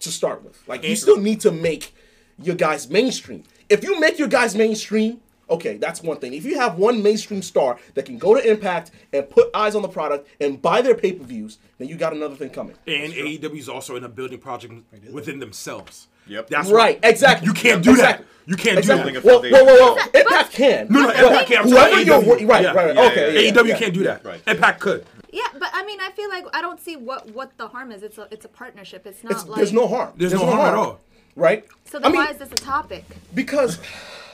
[0.00, 0.62] to start with.
[0.66, 1.94] Like you still need to make
[2.42, 3.44] your guys mainstream.
[3.68, 6.34] If you make your guys mainstream, okay, that's one thing.
[6.34, 9.82] If you have one mainstream star that can go to Impact and put eyes on
[9.82, 12.74] the product and buy their pay per views, then you got another thing coming.
[12.86, 14.74] And AEW is also in a building project
[15.10, 16.08] within themselves.
[16.26, 16.48] Yep.
[16.50, 17.46] That's Right, why- exactly.
[17.46, 18.24] You can't do Exactly.
[18.26, 18.50] that.
[18.50, 19.12] You can't Exactly.
[19.12, 19.24] do that.
[19.24, 20.20] a Whoa, whoa, whoa, foundation.
[20.26, 20.86] Impact can.
[20.90, 21.60] No, no, But Impact can't.
[21.64, 22.48] I'm Whoever you're, AEW.
[22.48, 22.72] right, Yeah.
[22.72, 23.34] right, Yeah, okay.
[23.34, 23.78] yeah, yeah, AEW yeah.
[23.78, 24.24] can't do that.
[24.24, 24.40] Right.
[24.46, 25.06] Impact could.
[25.32, 28.02] Yeah, but I mean, I feel like I don't see what what the harm is.
[28.02, 29.06] It's a it's a partnership.
[29.06, 30.12] It's not It's, like there's no harm.
[30.16, 31.00] There's no harm at all.
[31.36, 31.64] Right?
[31.84, 33.04] So I then mean, why is this a topic?
[33.34, 33.78] because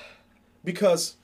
[0.64, 1.16] because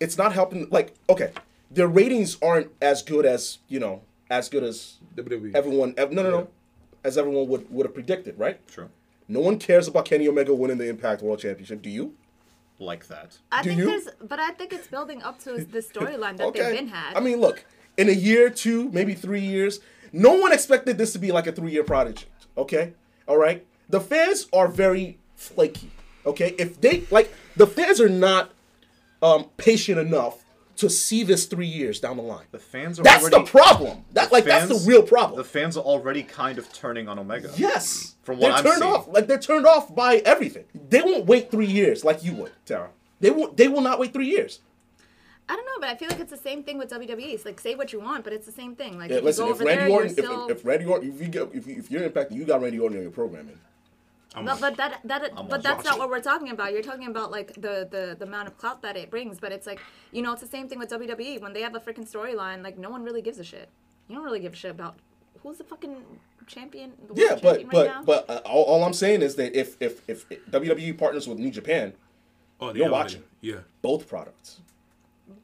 [0.00, 0.68] it's not helping.
[0.70, 1.32] Like, okay,
[1.70, 5.54] their ratings aren't as good as you know, as good as WWE.
[5.54, 5.94] everyone.
[5.96, 6.48] ev- No, no, no.
[7.04, 8.66] as everyone would would have predicted, right?
[8.68, 8.88] True.
[9.28, 11.80] No one cares about Kenny Omega winning the Impact World Championship.
[11.82, 12.14] Do you?
[12.78, 13.38] Like that.
[13.52, 13.86] I Do think you?
[13.86, 17.16] there's, but I think it's building up to the storyline that they've been had.
[17.16, 17.64] I mean, look,
[17.96, 19.78] in a year, two, maybe three years,
[20.12, 22.26] no one expected this to be like a three-year project.
[22.58, 22.92] Okay,
[23.28, 23.64] all right.
[23.88, 25.90] The fans are very flaky.
[26.26, 28.50] Okay, if they like, the fans are not
[29.24, 30.44] um, patient enough
[30.76, 32.46] to see this three years down the line.
[32.50, 34.04] The fans are already That's already the problem.
[34.12, 35.38] That like that's the real problem.
[35.38, 37.50] The fans are already kind of turning on Omega.
[37.56, 38.92] yes, From what they're I'm turned seeing.
[38.92, 39.08] off.
[39.08, 40.64] Like they're turned off by everything.
[40.90, 42.90] They won't wait three years like you would, Tara.
[43.20, 43.56] They won't.
[43.56, 44.60] They will not wait three years.
[45.48, 47.34] I don't know, but I feel like it's the same thing with WWE.
[47.34, 48.98] It's like say what you want, but it's the same thing.
[48.98, 50.48] Like Yeah, if listen, you go if over Randy there, Orton, you're if, still.
[50.48, 52.96] if Randy Orton, if you get, if, you, if you're impacted, you got Randy Orton
[52.98, 53.58] on your programming.
[54.42, 55.98] No, but that that I'm but that's not watching.
[56.00, 56.72] what we're talking about.
[56.72, 59.66] You're talking about like the, the the amount of clout that it brings, but it's
[59.66, 59.80] like
[60.12, 62.62] you know it's the same thing with WWE when they have a freaking storyline.
[62.62, 63.68] Like no one really gives a shit.
[64.08, 64.96] You don't really give a shit about
[65.42, 65.96] who's the fucking
[66.46, 66.92] champion.
[67.06, 68.02] The world Yeah, but champion but right now?
[68.04, 71.50] but uh, all, all I'm saying is that if if if WWE partners with New
[71.50, 71.92] Japan,
[72.60, 73.22] Oh, You're yeah, watching.
[73.40, 73.56] Yeah.
[73.82, 74.60] both products.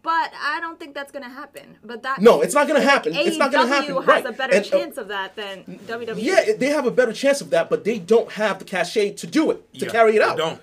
[0.02, 1.76] But I don't think that's gonna happen.
[1.84, 3.14] But that No, it's not gonna happen.
[3.14, 3.96] It's not gonna AEW happen.
[3.96, 4.26] has Right.
[4.26, 6.22] a better And, uh, chance of that than WWE.
[6.22, 9.26] Yeah, they have a better chance of that, but they don't have the cachet to
[9.26, 10.36] do it to Yeah, carry it out.
[10.36, 10.48] they out.
[10.48, 10.60] don't.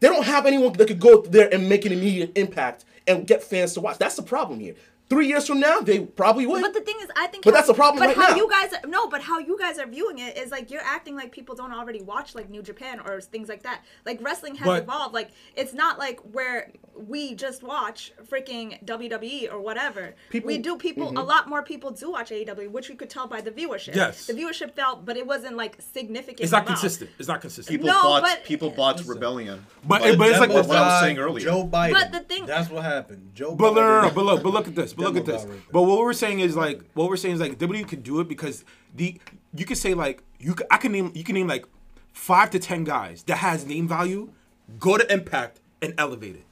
[0.00, 3.42] They don't have anyone that could go there and make an immediate impact and get
[3.42, 3.98] fans to watch.
[3.98, 4.74] That's the problem here.
[5.10, 6.62] Three years from now, they probably would.
[6.62, 7.44] But the thing is, I think.
[7.44, 8.36] But how- that's the problem But right how now.
[8.36, 11.16] you guys are, no, but how you guys are viewing it is like you're acting
[11.16, 13.82] like people don't already watch like New Japan or things like that.
[14.06, 15.12] Like wrestling has But- evolved.
[15.12, 20.14] Like it's not like where we just watch freaking WWE or whatever.
[20.30, 20.76] People- we do.
[20.76, 21.16] People Mm-hmm.
[21.16, 23.94] a lot more people do watch AEW, which we could tell by the viewership.
[23.96, 24.26] Yes.
[24.26, 26.40] the viewership felt, but it wasn't like significant.
[26.40, 26.78] It's not amount.
[26.80, 27.10] consistent.
[27.18, 27.74] It's not consistent.
[27.76, 29.66] People No, bought but- people bought Rebellion.
[29.84, 31.44] But- but it's like what what I was saying earlier.
[31.44, 31.92] Joe Biden.
[31.94, 33.30] But the thing- that's what happened.
[33.34, 33.76] Joe But Biden.
[33.76, 34.92] no, no, no, but look, but look at this.
[35.00, 35.44] But look at this.
[35.44, 35.58] Right.
[35.72, 38.28] But what we're saying is like, what we're saying is like, WWE could do it
[38.28, 39.18] because the
[39.54, 41.64] you could say like you could, I can name you can name like
[42.12, 44.30] five to ten guys that has name value,
[44.78, 46.44] go to Impact and elevate it.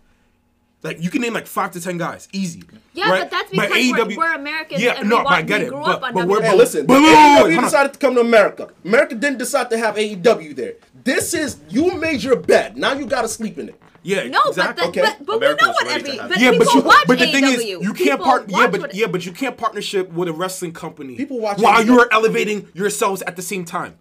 [0.82, 2.62] Like you can name like five to ten guys, easy.
[2.92, 3.22] Yeah, right?
[3.22, 5.68] but that's because we're- we're Americans Yeah, and no, we but I get it.
[5.70, 6.42] grew but, up but we're, WWE.
[6.44, 8.70] Hey, listen, but, if wait, wait, wait, AEW decided to come to America.
[8.84, 10.74] America didn't decide to have AEW there.
[11.02, 12.76] This is you made your bed.
[12.76, 13.80] Now you got to sleep in it.
[14.02, 14.84] Yeah, No, exactly.
[14.86, 15.14] but, the, Okay.
[15.18, 16.16] but, but we know what every.
[16.16, 17.32] But yeah, people but you, watch but the AEW.
[17.32, 18.44] thing is, you can't part.
[18.48, 21.16] Yeah, but yeah, but you can't partnership with a wrestling company.
[21.16, 23.96] People watch while you are elevating yourselves at the same time.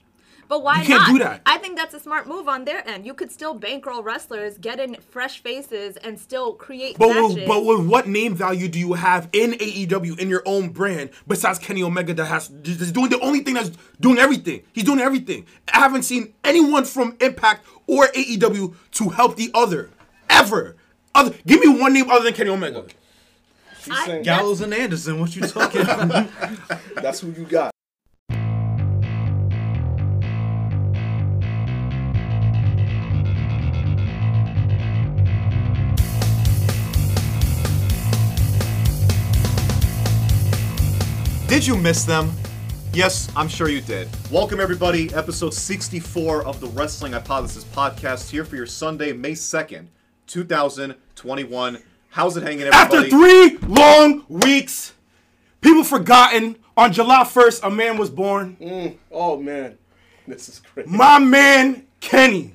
[0.50, 1.12] But why You can't not?
[1.12, 1.42] do that.
[1.46, 3.06] I think that's a smart move on their end.
[3.06, 7.36] You could still bankroll wrestlers, get in fresh faces, and still create But matches.
[7.36, 11.10] with, but with what name value do you have in AEW in your own brand
[11.28, 14.64] besides Kenny Omega that has is doing the only thing that's doing everything?
[14.72, 15.46] He's doing everything.
[15.74, 19.90] I haven't seen anyone from Impact or AEW to help the other
[20.30, 20.78] ever.
[21.14, 22.86] Other, give me one name other than Kenny Omega.
[23.84, 25.20] She's I- Gallows and Anderson.
[25.20, 26.30] What you talking about?
[26.96, 27.74] that's who you got.
[41.58, 42.32] Did you miss them?
[42.94, 44.08] Yes, I'm sure you did.
[44.30, 45.12] Welcome, everybody.
[45.16, 49.88] Episode 64 of the Wrestling Hypothesis podcast here for your Sunday, May 2nd,
[50.28, 51.82] 2021.
[52.10, 52.78] How's it hanging, everybody?
[52.78, 53.58] After everybody?
[53.58, 54.94] three long weeks,
[55.60, 58.56] people forgotten on July 1st, a man was born.
[58.62, 59.80] Mm, oh man,
[60.28, 60.92] this is crazy.
[60.92, 62.54] My man Kenny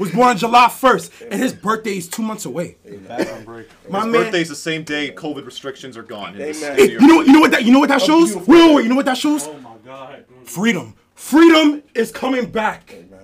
[0.00, 2.76] was born on July 1st, and his birthday is two months away.
[3.06, 3.46] Back.
[3.46, 6.32] My His man, birthday's the same day COVID restrictions are gone.
[6.32, 6.76] in this- Amen.
[6.78, 7.02] Hey, you York.
[7.02, 8.30] know, you know what that, you know what that shows?
[8.32, 8.52] beautiful.
[8.54, 9.46] Wait, wait, wait, you know what that shows?
[9.46, 10.24] Oh my god.
[10.44, 10.94] Freedom.
[11.14, 13.20] Freedom is coming back Amen.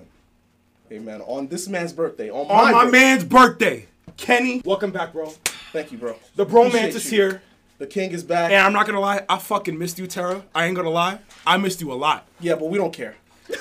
[0.92, 1.20] Amen.
[1.22, 2.90] On this man's birthday, on, on my birthday.
[2.98, 3.86] man's birthday.
[4.16, 5.32] Kenny, welcome back, bro.
[5.72, 6.14] Thank you, bro.
[6.36, 7.18] The bromance Appreciate is you.
[7.22, 7.42] here,
[7.78, 8.50] The king is back.
[8.52, 10.42] and I'm not gonna lie, I fucking missed you, Tara.
[10.54, 12.26] I ain't gonna lie, I missed you a lot.
[12.40, 13.16] Yeah, but we don't care.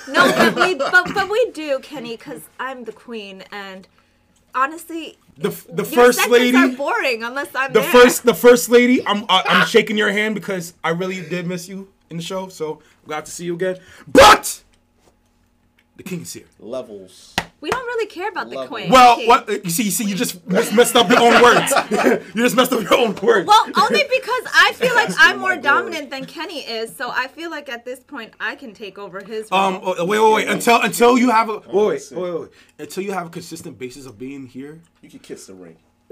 [0.07, 3.87] No, but we but, but we do, Kenny, because I'm the queen, and
[4.53, 7.91] honestly, The the first lady, are boring unless I'm the there.
[7.91, 9.05] first the first lady.
[9.05, 12.47] I'm I, I'm shaking your hand because I really did miss you in the show.
[12.49, 13.77] So I'm glad to see you again.
[14.07, 14.63] But
[15.95, 16.45] the king is here.
[16.59, 17.33] Levels.
[17.61, 18.89] We don't really care about the queen.
[18.91, 19.27] Well, King.
[19.27, 21.73] what you see, you see, you just mis- messed up your own words.
[22.35, 23.47] you just messed up your own words.
[23.47, 25.61] Well, only because I feel like I'm more my glory.
[25.61, 29.23] dominant than Kenny is, so I feel like at this point I can take over
[29.23, 29.51] his.
[29.51, 29.95] Um, role.
[29.97, 30.47] oh, wait, wait, wait.
[30.49, 32.49] Until until you have a wait, wait, wait, wait.
[32.77, 34.81] Until you have a consistent basis of being here.
[35.01, 35.77] You can kiss the ring.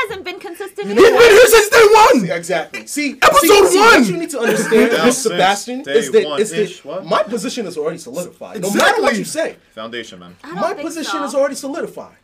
[0.00, 0.88] he hasn't been consistent.
[0.88, 2.30] He's been here since day one.
[2.30, 2.86] Exactly.
[2.86, 4.00] See, Episode see, see, one!
[4.00, 7.06] What you need to understand, Down Miss Sebastian, is that, one is ish, that what?
[7.06, 8.60] my position is already solidified.
[8.62, 10.36] No matter what you say, Foundation, man.
[10.42, 11.24] I don't my think position so.
[11.24, 12.16] is already solidified.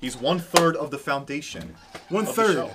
[0.00, 1.74] He's one third of the foundation.
[2.10, 2.70] One of the third.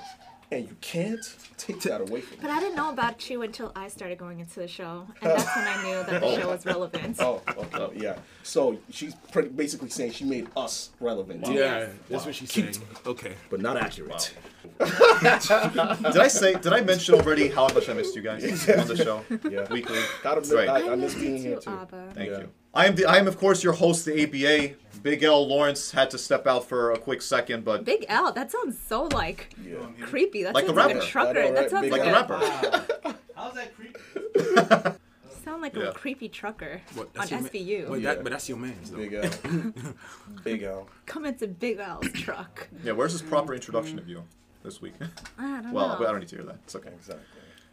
[0.50, 0.56] Show.
[0.58, 2.54] and you can't take that away from But me.
[2.54, 5.68] I didn't know about you until I started going into the show, and that's when
[5.68, 6.40] I knew that the oh.
[6.40, 7.18] show was relevant.
[7.20, 8.18] Oh, okay, yeah.
[8.44, 12.76] So she's pretty, basically saying she made us relevant, Yeah, that's what she's saying.
[13.06, 13.34] Okay.
[13.50, 14.34] but not accurate.
[14.80, 16.54] Did I say?
[16.56, 19.24] Did I mention already how much I missed you guys on the show?
[19.50, 19.72] Yeah.
[19.72, 20.00] Weekly.
[20.24, 20.70] Gotta admit, Right.
[20.70, 21.70] I, I miss missed being you here too, too.
[21.72, 22.12] Abba.
[22.14, 22.38] Thank Yeah.
[22.40, 22.50] you.
[22.74, 24.76] I am the I am of course your host, the ABA.
[25.02, 28.34] Big L Lawrence had to step out for a quick second, but Big L.
[28.34, 29.78] That sounds so like Yeah.
[30.02, 30.44] creepy.
[30.44, 31.08] That Like the sounds like a rapper.
[31.08, 31.40] trucker.
[31.40, 33.16] I know, That sounds Big like like, the a rapper.
[33.36, 34.00] How's that creepy?
[35.46, 35.84] sound like Yeah.
[35.90, 37.08] a creepy trucker What?
[37.08, 37.90] on That's your SVU.
[37.90, 38.14] Wait, Yeah.
[38.16, 38.98] that, but that's your man's though.
[38.98, 39.74] Big L.
[40.44, 40.90] Big L.
[41.06, 42.68] Come into Big L's truck.
[42.84, 44.24] Yeah, where's his proper introduction of you
[44.64, 44.96] this week?
[45.38, 46.06] I don't well, know.
[46.06, 46.58] I don't need to hear that.
[46.66, 46.90] It's okay.
[46.94, 47.24] Exactly.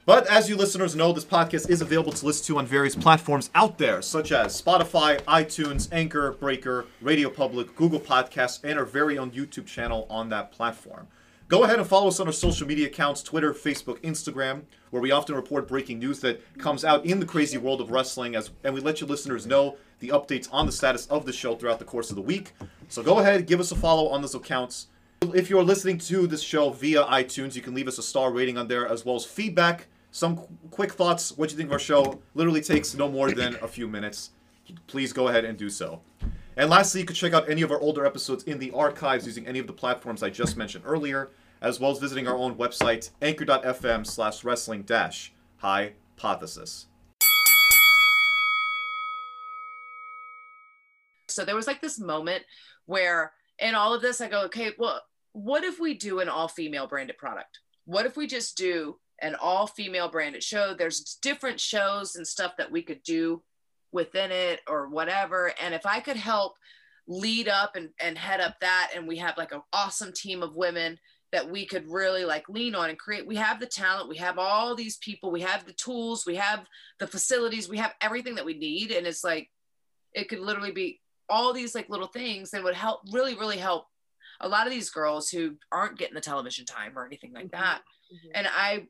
[0.06, 3.50] But as you listeners know, this podcast is available to listen to on various platforms
[3.56, 9.18] out there, such as Spotify, iTunes, Anchor, Breaker, Radio Public, Google Podcasts, and our very
[9.18, 11.08] own YouTube channel on that platform.
[11.48, 15.10] Go ahead and follow us on our social media accounts Twitter, Facebook, Instagram, where we
[15.10, 18.74] often report breaking news that comes out in the crazy world of wrestling, as and
[18.74, 21.84] we let you listeners know the updates on the status of the show throughout the
[21.84, 22.52] course of the week.
[22.86, 24.86] So go ahead, give us a follow on those accounts.
[25.34, 28.56] If you're listening to this show via iTunes, you can leave us a star rating
[28.56, 31.78] on there as well as feedback, some qu- quick thoughts, what you think of our
[31.78, 32.18] show.
[32.34, 34.30] Literally takes no more than a few minutes.
[34.86, 36.00] Please go ahead and do so.
[36.56, 39.46] And lastly, you can check out any of our older episodes in the archives using
[39.46, 41.28] any of the platforms I just mentioned earlier,
[41.60, 46.86] as well as visiting our own website, anchor.fm slash wrestling dash hypothesis.
[51.28, 52.42] So there was like this moment
[52.86, 55.02] where in all of this, I go, okay, well,
[55.32, 57.60] what if we do an all female branded product?
[57.84, 60.74] What if we just do an all female branded show?
[60.74, 63.42] There's different shows and stuff that we could do
[63.92, 65.52] within it or whatever.
[65.60, 66.54] And if I could help
[67.08, 70.56] lead up and, and head up that, and we have like an awesome team of
[70.56, 70.98] women
[71.32, 73.26] that we could really like lean on and create.
[73.26, 76.64] We have the talent, we have all these people, we have the tools, we have
[76.98, 78.92] the facilities, we have everything that we need.
[78.92, 79.50] And it's like,
[80.14, 83.86] it could literally be all these like little things that would help really really help
[84.40, 87.60] a lot of these girls who aren't getting the television time or anything like mm-hmm.
[87.60, 87.80] that
[88.12, 88.30] mm-hmm.
[88.34, 88.86] and i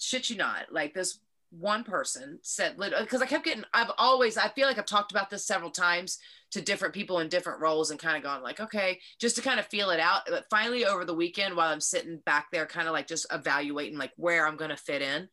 [0.00, 1.18] shit you not like this
[1.50, 5.30] one person said because i kept getting i've always i feel like i've talked about
[5.30, 6.18] this several times
[6.52, 9.58] to different people in different roles and kind of gone like okay just to kind
[9.58, 12.86] of feel it out but finally over the weekend while i'm sitting back there kind
[12.86, 15.28] of like just evaluating like where i'm going to fit in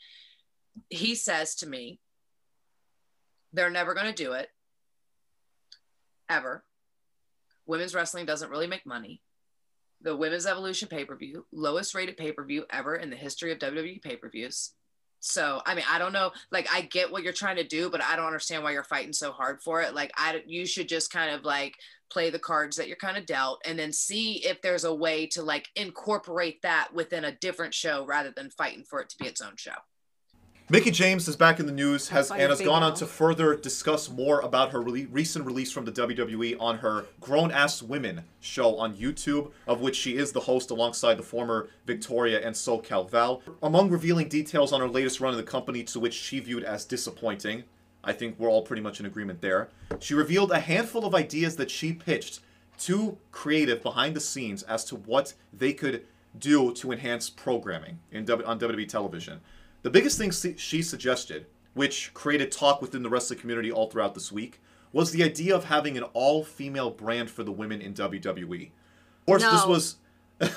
[0.89, 1.99] he says to me
[3.53, 4.49] they're never going to do it
[6.29, 6.63] ever.
[7.65, 9.21] Women's wrestling doesn't really make money.
[10.01, 13.51] The Women's Evolution pay per view, lowest rated pay per view ever in the history
[13.51, 14.71] of WWE pay per views.
[15.19, 16.31] So, I mean, I don't know.
[16.51, 19.13] Like, I get what you're trying to do, but I don't understand why you're fighting
[19.13, 19.95] so hard for it.
[19.95, 21.75] Like, I you should just kind of like
[22.09, 25.25] play the cards that you're kind of dealt, and then see if there's a way
[25.27, 29.25] to like incorporate that within a different show rather than fighting for it to be
[29.25, 29.71] its own show.
[30.69, 34.09] Mickie James is back in the news has and has gone on to further discuss
[34.09, 38.75] more about her rele- recent release from the WWE on her Grown Ass Women show
[38.77, 43.41] on YouTube, of which she is the host alongside the former Victoria and SoCal Calval.
[43.63, 46.83] Among revealing details on her latest run in the company, to which she viewed as
[46.83, 47.63] disappointing,
[48.03, 49.69] I think we're all pretty much in agreement there.
[50.01, 52.41] She revealed a handful of ideas that she pitched
[52.79, 56.05] to creative behind the scenes as to what they could
[56.37, 59.39] do to enhance programming in w- on WWE television.
[59.83, 64.31] The biggest thing she suggested, which created talk within the wrestling community all throughout this
[64.31, 64.61] week,
[64.91, 68.69] was the idea of having an all-female brand for the women in WWE.
[68.69, 69.95] Of course, this was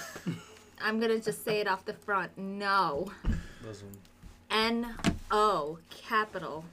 [0.83, 2.37] I'm gonna just say it off the front.
[2.39, 3.13] No.
[3.67, 3.89] Listen,
[4.51, 4.95] N
[5.31, 6.65] O capital.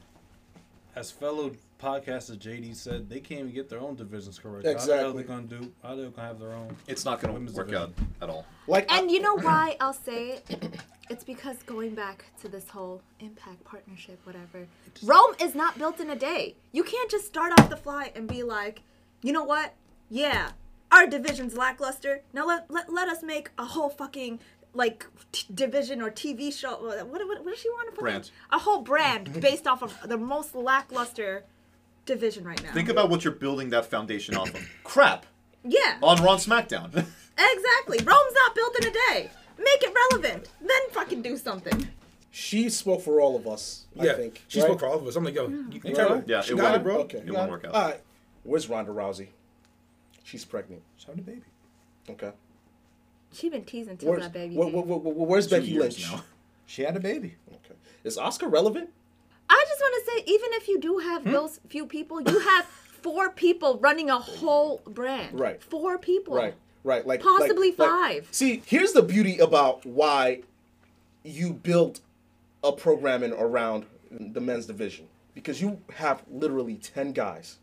[0.95, 4.65] as fellow podcaster JD said, they can't even get their own divisions correct.
[4.65, 4.93] Exactly.
[4.93, 5.71] How the hell they gonna do?
[5.83, 6.75] How they gonna have their own?
[6.87, 8.45] it's not going to Women's work out at all.
[8.67, 10.81] Like, And you know why I'll say it?
[11.09, 14.67] It's because going back to this whole impact partnership, whatever.
[15.03, 16.55] Rome is not built in a day.
[16.73, 18.81] You can't just start off the fly and be like,
[19.21, 19.73] you know what?
[20.09, 20.51] Yeah,
[20.91, 22.21] our division's lackluster.
[22.33, 24.39] Now let let, let us make a whole fucking
[24.73, 26.71] like t- division or TV show.
[26.81, 28.01] What, what, what does she want to put?
[28.01, 28.31] Brand.
[28.51, 31.45] A whole brand based off of the most lackluster
[32.07, 32.71] division right now.
[32.73, 34.67] Think about what you're building that foundation off of.
[34.83, 35.25] Crap
[35.63, 36.87] yeah, on Raw and SmackDown.
[37.37, 37.97] exactly.
[37.99, 39.29] Rome's not built in a day.
[39.59, 41.87] Make it relevant, then fucking do something.
[42.31, 44.43] she spoke for all of us, Yeah, I think.
[44.47, 44.67] she right?
[44.67, 45.15] spoke for all of us.
[45.15, 45.95] I'm like, yo, you can Yeah.
[45.95, 46.23] tell her.
[46.27, 46.75] Yeah, she it got won't.
[46.75, 46.97] it, bro.
[47.01, 47.17] Okay.
[47.25, 47.73] It won't work out.
[47.73, 48.01] All right.
[48.43, 49.27] Where's Ronda Rousey?
[50.23, 50.83] She's pregnant.
[50.97, 51.41] Shout a baby.
[52.09, 52.31] Okay.
[53.33, 54.55] She been teasing till Where's, that baby.
[54.55, 54.87] where, came.
[54.87, 56.11] where, where, where's Two Becky years Lynch?
[56.11, 56.23] now.
[56.65, 57.35] She had a baby.
[57.51, 57.75] Okay.
[58.03, 58.89] Is Oscar relevant?
[59.49, 61.07] I just want to say, even if you do Hmm?
[61.09, 62.65] have those few people, you have
[63.01, 65.39] four people running a whole brand.
[65.39, 65.61] Right.
[65.61, 66.35] Four people.
[66.35, 66.55] Right.
[66.83, 67.05] right?
[67.05, 68.27] Like Possibly like- like- five.
[68.31, 70.41] see, here's the beauty about why
[71.23, 71.99] you built
[72.63, 77.57] a programming around the men's division because you have literally ten guys,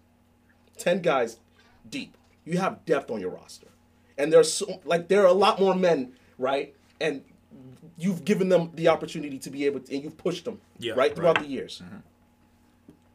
[0.79, 1.39] ten guys
[1.89, 2.15] deep.
[2.45, 3.69] You have depth on your roster,
[4.19, 6.75] and there's so, like there are a lot more men, right?
[7.01, 7.25] And
[7.99, 11.15] you've given them the opportunity to be able to, and you've pushed them, Yeah, right,
[11.15, 11.47] throughout right.
[11.47, 11.83] the years.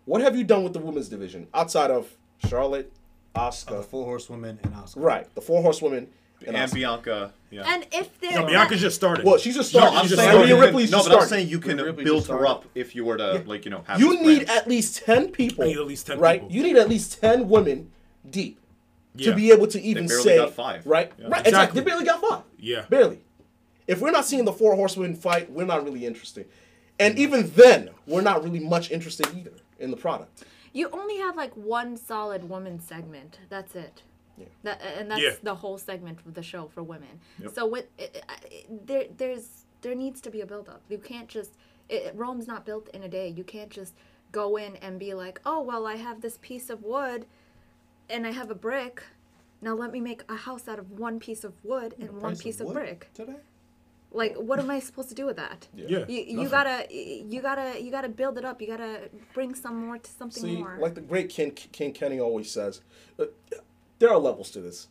[0.06, 2.16] What have you done with the women's division outside of
[2.48, 2.92] Charlotte,
[3.36, 5.00] Uh, Oscar, the four horsewomen and Oscar.
[5.02, 5.36] right?
[5.36, 6.08] The four horsewomen
[6.48, 7.34] and, And Bianca.
[7.52, 7.64] Yeah.
[7.68, 9.26] And if they're No, Bianca's just started.
[9.26, 9.98] Well, she's just No, starting.
[10.00, 10.50] I'm She's just just saying.
[10.50, 13.04] Rhea Ripley's no, just but I'm saying you can Rhea build her up if you
[13.06, 14.00] were to, like, you know, have.
[14.00, 14.50] You need brand.
[14.50, 15.66] at least ten people.
[15.66, 16.40] I need at least 10 right?
[16.42, 16.56] people.
[16.56, 17.92] You need at least ten women
[18.30, 18.58] deep
[19.16, 19.32] Yeah.
[19.32, 20.88] to be able to even barely say got five.
[20.88, 21.26] right, Yeah.
[21.28, 21.46] right.
[21.46, 21.50] Exactly.
[21.50, 21.82] Exactly.
[21.82, 22.44] They barely got five.
[22.58, 22.86] Yeah.
[22.90, 23.20] barely.
[23.90, 26.48] If we're not seeing the four horsewomen fight, we're not really interested.
[27.00, 30.44] And even then, we're not really much interested either in the product.
[30.74, 33.40] You only have like one solid woman segment.
[33.50, 34.04] That's it.
[34.38, 34.46] Yeah.
[34.62, 35.36] That and that's Yeah.
[35.42, 37.20] the whole segment of the show for women.
[37.52, 40.82] So with it, it, there, there's there needs to be a build up.
[40.88, 41.54] You can't just
[41.90, 43.28] it, Rome's not built in a day.
[43.30, 43.96] You can't just
[44.32, 47.26] go in and be like, oh well, I have this piece of wood,
[48.08, 49.02] and I have a brick.
[49.62, 52.38] Now let me make a house out of one piece of wood and one Price
[52.38, 53.10] of piece of wood brick.
[53.16, 53.38] Today?
[54.12, 55.68] Like, what am I supposed to do with that?
[55.76, 56.05] Yeah.
[56.07, 56.49] You, you nothing.
[56.49, 58.60] gotta you gotta you gotta build it up.
[58.60, 60.78] You gotta bring some more to something See, more.
[60.80, 62.82] like the great King, King Kenny always says,
[63.20, 63.26] uh,
[63.99, 64.88] there are levels to this.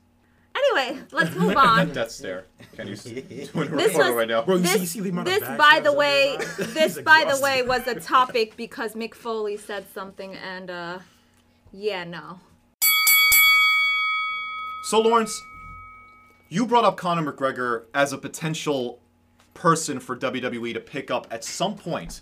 [0.57, 1.93] Anyway, let's move on.
[1.93, 2.47] Death stare.
[2.77, 4.43] Can you doing a This was right now?
[4.43, 6.75] Bro, you see, you this, see the this by the way, under his eyes?
[6.75, 10.99] this He's by the way was a topic because Mick Foley said something and uh,
[11.73, 12.41] yeah, no.
[14.85, 15.43] So, Lawrence,
[16.49, 19.01] you brought up Conor McGregor as a potential
[19.59, 22.21] person for WWE to pick up at some point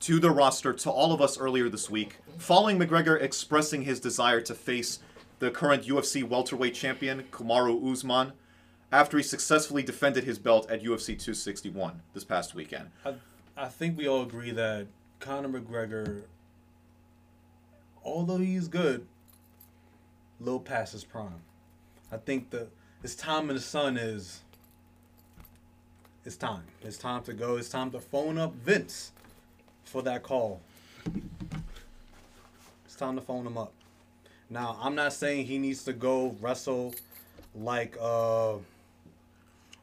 [0.00, 4.42] to the roster to all of us earlier this week, following McGregor expressing his desire
[4.42, 4.98] to face
[5.38, 8.32] the current UFC welterweight champion, Kamaru Usman,
[8.92, 12.90] after he successfully defended his belt at UFC 261 this past weekend.
[13.06, 13.14] I,
[13.56, 14.88] I think we all agree that
[15.20, 16.24] Conor McGregor,
[18.04, 19.06] although he's good,
[20.38, 21.40] little past his prime.
[22.10, 22.68] I think the
[23.00, 24.42] his time in the sun is.
[26.24, 26.62] It's time.
[26.82, 27.56] It's time to go.
[27.56, 29.10] It's time to phone up Vince
[29.82, 30.60] for that call.
[32.84, 33.72] It's time to phone him up.
[34.48, 36.94] Now, I'm not saying he needs to go wrestle
[37.56, 38.54] like uh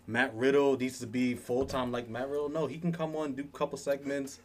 [0.08, 2.48] Matt Riddle needs to be full time like Matt Riddle.
[2.48, 4.40] No, he can come on, do a couple segments,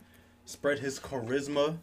[0.47, 1.79] spread his charisma,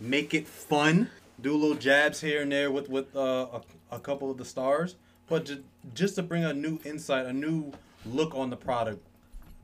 [0.00, 4.30] make it fun, do little jabs here and there with with uh, a, a couple
[4.30, 4.96] of the stars,
[5.28, 5.60] but just
[5.92, 7.70] just to bring a new insight, a new
[8.06, 9.06] look on the product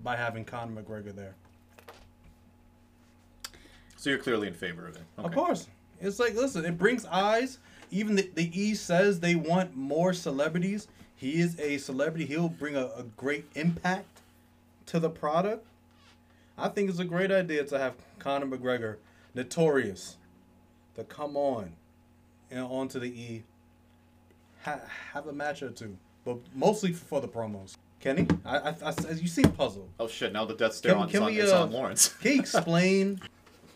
[0.03, 1.35] by having Conor McGregor there.
[3.97, 5.03] So you're clearly in favor of it.
[5.17, 5.67] Of course.
[6.01, 7.59] It's like, listen, it brings eyes.
[7.91, 10.87] Even the, the E says they want more celebrities.
[11.17, 12.27] He is a celebrity.
[12.27, 14.21] He'll bring a, a great impact
[14.87, 15.67] to the product.
[16.57, 18.97] I think it's a great idea to have Conor McGregor,
[19.35, 20.17] notorious,
[20.95, 21.73] to come on
[22.51, 23.43] and onto the E,
[24.63, 24.81] ha-
[25.13, 27.77] have a match or two, but mostly for the promos.
[28.01, 29.91] Kenny, I, I, I, as you seem puzzled.
[29.99, 30.33] Oh shit!
[30.33, 32.09] Now the death stare Can- on, can on, we, it's uh, on Lawrence.
[32.21, 33.21] Can you explain?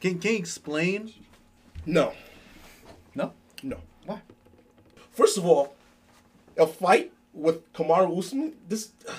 [0.01, 1.12] can, can you explain?
[1.87, 2.12] No,
[3.14, 3.33] No.
[3.62, 3.79] no.
[4.07, 4.20] Why?
[5.12, 5.75] First of all,
[6.57, 9.12] a fight with Kamaru Usman, this uh,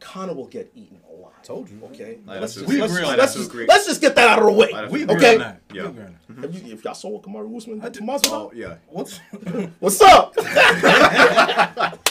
[0.00, 1.42] Conor will get eaten a lot.
[1.44, 1.78] Told you.
[1.84, 3.38] Okay, I let's just, to let's, agree just, on let's, that.
[3.38, 3.66] just, Agree.
[3.66, 4.68] let's just get that out of the way.
[4.90, 5.34] We agree Okay.
[5.34, 5.60] on that.
[5.72, 5.82] Yeah.
[5.82, 6.40] We agree on that.
[6.40, 8.76] Have you, if y'all saw what Kamaru Usman did to Oh Masvidal, yeah.
[8.88, 9.18] What's
[9.80, 10.34] what's up?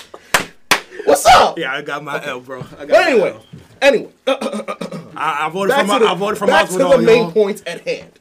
[1.40, 1.60] what's up?
[1.60, 2.62] Yeah, I got my L, bro.
[2.62, 3.46] I got But my anyway, L.
[3.82, 7.04] anyway, I, I voted back for my, the, I voted for back to the Masvidal,
[7.06, 7.32] main y'all.
[7.32, 8.12] points at hand.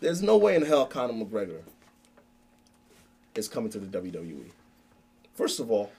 [0.00, 1.60] There's no way in hell Conor McGregor
[3.34, 4.50] is coming to the WWE.
[5.34, 5.92] First of all,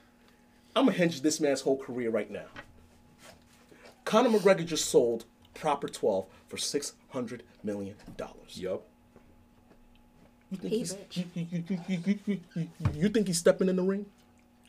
[0.76, 2.46] I'm gonna hinge this man's whole career right now.
[4.06, 8.58] Conor McGregor just sold Proper 12 for six hundred million dollars.
[8.58, 8.84] Yup.
[10.52, 12.40] You think He's you, you, you,
[12.96, 14.06] you think he's stepping in the ring?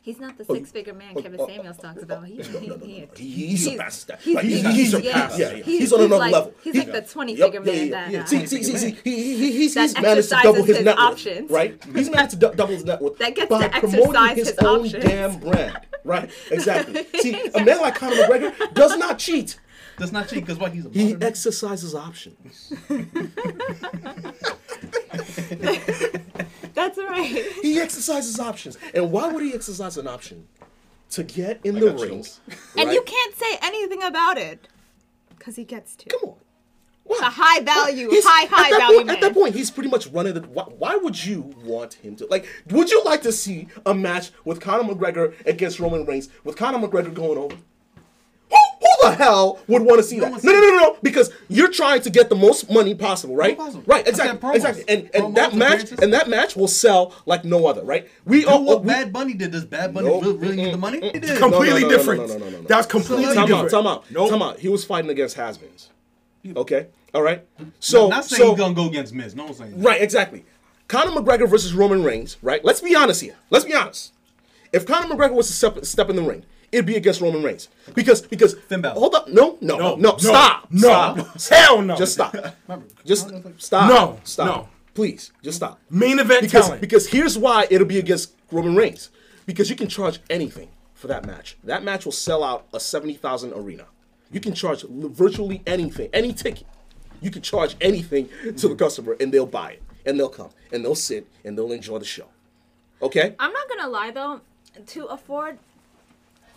[0.03, 2.25] He's not the Oh, six-figure man oh, Kevin oh, Samuels talks about.
[2.25, 3.07] He, No, no, he, no, no, he- no.
[3.15, 4.99] He, he surpasses he's- Like, he's, he's- he's, yeah.
[5.01, 5.49] Yeah, yeah.
[5.57, 6.53] he's- He's, on another like- level.
[6.63, 8.21] he's He- like the 20 Yep, figure yeah, man yeah, that, yeah.
[8.21, 8.91] uh, See, see, see, see.
[9.03, 11.51] He, he, he, he's, he's managed to double his exercises net his worth, options.
[11.51, 11.83] right?
[11.95, 14.57] He's managed to du- double his net worth That gets by to promoting his, his
[14.59, 16.31] own damn brand, right?
[16.49, 17.05] Exactly.
[17.19, 19.59] See, a man like Conor McGregor does not cheat.
[19.99, 22.73] That's not cheap because what he's a He exercises options.
[26.75, 27.45] That's right.
[27.61, 28.77] He exercises options.
[28.93, 30.47] And why would he exercise an option?
[31.11, 32.09] To get in I the got ring.
[32.23, 32.39] chills.
[32.77, 32.93] And right?
[32.93, 34.67] you can't say anything about it
[35.37, 36.05] because he gets to.
[36.09, 36.35] Come on.
[37.09, 39.15] It's a high value, He's- high, at high that value point, man.
[39.17, 40.41] At that point, he's pretty much running the.
[40.41, 42.25] Why, why would you want him to?
[42.27, 46.55] Like, would you like to see a match with Conor McGregor against Roman Reigns with
[46.55, 47.57] Conor McGregor going over?
[48.81, 50.31] Who, who the hell would want to see that?
[50.31, 53.35] one No, no, no, no, no, because you're trying to get the most money possible,
[53.35, 53.55] right?
[53.55, 53.83] possible.
[53.85, 54.83] Right, exactly, exactly.
[54.87, 55.99] And and Promos, that match appearances.
[55.99, 58.09] and that match will sell like no other, right?
[58.25, 59.51] We Do all what we- Bad Bunny did.
[59.51, 60.23] Does Bad Bunny Nope.
[60.23, 60.99] really, really need the money?
[61.11, 61.37] He did.
[61.37, 62.21] completely no, no, no, different.
[62.21, 62.67] no, no, no, no, no.
[62.67, 63.65] That's completely Time different.
[63.73, 64.29] out, time out, Nope.
[64.31, 64.59] time out.
[64.59, 65.89] He was fighting against has-beens.
[66.55, 67.45] Okay, all right.
[67.79, 69.35] So, not saying so he's gonna go against Miz.
[69.35, 69.85] No one's saying that.
[69.85, 70.43] Right, exactly.
[70.87, 72.65] Conor McGregor versus Roman Reigns, right?
[72.65, 73.35] Let's be honest here.
[73.51, 74.11] Let's be honest.
[74.73, 77.69] If Conor McGregor was to step, step in the ring, it'd be against Roman Reigns.
[77.93, 78.99] Because because Finn Balor.
[78.99, 80.67] hold up, no, no, no, no, stop.
[80.71, 81.27] No.
[81.37, 81.57] Stop.
[81.67, 81.95] Hell no.
[81.95, 82.35] Just stop.
[83.05, 83.89] Just stop.
[83.89, 84.45] No, Stop.
[84.47, 84.69] no.
[84.93, 85.79] Please, just stop.
[85.89, 86.81] Main event Because talent.
[86.81, 89.09] because here's why it'll be against Roman Reigns.
[89.45, 91.57] Because you can charge anything for that match.
[91.63, 93.85] That match will sell out a 70,000 arena.
[94.33, 96.67] You can charge virtually anything, any ticket.
[97.21, 99.83] You can charge anything to the customer and they'll buy it.
[100.05, 102.25] And they'll come and they'll sit and they'll enjoy the show.
[103.01, 103.33] Okay?
[103.39, 104.41] I'm not gonna lie though,
[104.87, 105.57] to afford.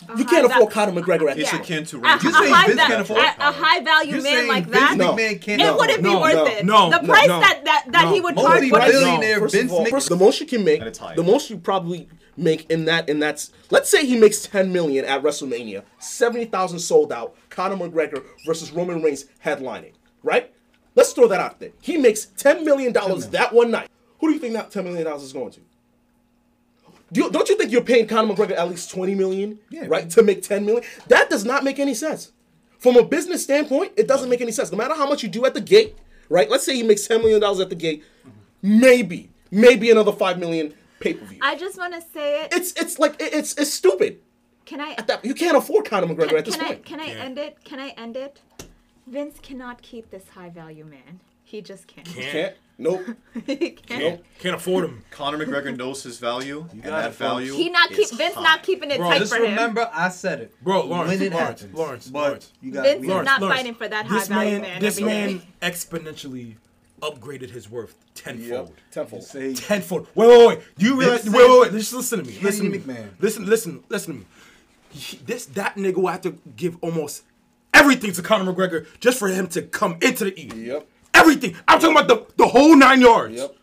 [0.02, 0.24] A You uh-huh.
[0.30, 1.58] can't val- afford Conor McGregor at It's this Yeah.
[1.58, 1.70] point.
[1.70, 4.12] akin to a, Randy a saying high Vince va- can't afford a, a high value
[4.12, 4.96] man saying like Vince that.
[4.96, 5.12] No.
[5.12, 5.62] McMahon can't.
[5.62, 6.64] It wouldn't be worth no, it.
[6.64, 8.12] no, the no, price no, that that, that no.
[8.14, 8.90] he would Most charge for this.
[8.92, 11.14] billionaire Vince all, Mc- first- the most you can make, And it's high.
[11.14, 15.04] the most you probably make in that, in that's, let's say he makes 10 million
[15.04, 19.92] at WrestleMania, 70,000 sold out, Conor McGregor versus Roman Reigns headlining,
[20.22, 20.52] right?
[20.96, 21.70] Let's throw that out there.
[21.80, 23.88] He makes 10 million dollars that one night.
[24.20, 25.60] Who do you think that 10 million dollars is going to?
[27.14, 29.84] Do you, don't you think you're paying Conor McGregor at least 20 million, Yeah.
[29.86, 30.84] right, to make 10 million?
[31.06, 32.32] That does not make any sense.
[32.78, 34.72] From a business standpoint, it doesn't make any sense.
[34.72, 35.96] No matter how much you do at the gate,
[36.28, 36.50] right?
[36.50, 38.02] Let's say he makes $10 million at the gate,
[38.62, 41.38] maybe, maybe another 5 million pay-per-view.
[41.40, 42.52] I just want to say it.
[42.52, 44.20] It's it's like it- it's it's stupid.
[44.64, 44.92] Can I?
[44.98, 46.68] At that, you can't afford Conor McGregor Can, at this can I?
[46.68, 46.84] point.
[46.84, 47.58] Can I end it?
[47.64, 48.40] Can I end it?
[49.06, 51.20] Vince cannot keep this high value man.
[51.54, 52.04] He just can't.
[52.16, 52.56] You can't.
[52.78, 53.02] Nope.
[53.46, 54.00] he can't.
[54.02, 54.24] Nope.
[54.40, 55.04] Can't afford him.
[55.12, 57.54] Conor McGregor knows his value, and that value.
[57.54, 58.42] He not keep Vince high.
[58.42, 59.50] not keeping it Bro, tight just for him.
[59.52, 60.64] remember, I said it.
[60.64, 61.78] Bro, Lawrence, when it Lawrence, happens.
[61.78, 62.52] Lawrence, but Lawrence.
[62.60, 64.60] you got Vince we is got- not Lawrence, fighting for that this high value man,
[64.62, 65.44] man This man day.
[65.62, 66.56] exponentially
[67.00, 68.70] upgraded his worth tenfold.
[68.70, 68.78] Yep.
[68.90, 69.22] Tenfold.
[69.22, 70.08] Say, Tenfold.
[70.16, 70.58] Wait, wait, wait.
[70.76, 71.22] Do you realize?
[71.22, 71.78] Vince Wait, wait, wait.
[71.78, 72.32] Just listen to me.
[72.32, 72.78] Kenny Listen to me.
[72.80, 73.08] McMahon.
[73.20, 74.26] Listen, listen, listen to me.
[74.90, 77.22] He- This that nigga will have to give almost
[77.72, 80.50] everything to Conor McGregor just for him to come into the E.
[80.66, 80.88] Yep.
[81.24, 81.56] Everything.
[81.66, 83.34] I'm talking about the, the whole nine yards.
[83.36, 83.56] Yep.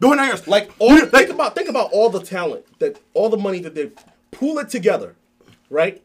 [0.00, 0.46] The whole nine yards.
[0.46, 3.74] Like all You- think about think about all the talent that all the money that
[3.74, 3.90] they
[4.30, 5.16] pool it together,
[5.70, 6.02] right?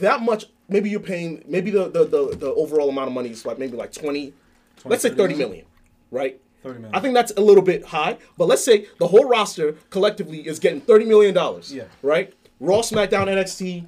[0.00, 3.44] That much maybe you're paying maybe the the, the, the overall amount of money is
[3.46, 4.32] like maybe like 20,
[4.84, 5.64] let's say 30 million,
[6.10, 6.40] right?
[6.62, 6.94] 30 million.
[6.94, 10.58] I think that's a little bit high, but let's say the whole roster collectively is
[10.58, 11.72] getting 30 million dollars.
[11.72, 11.84] Yeah.
[12.02, 12.34] Right?
[12.60, 13.84] Raw, SmackDown, NXT,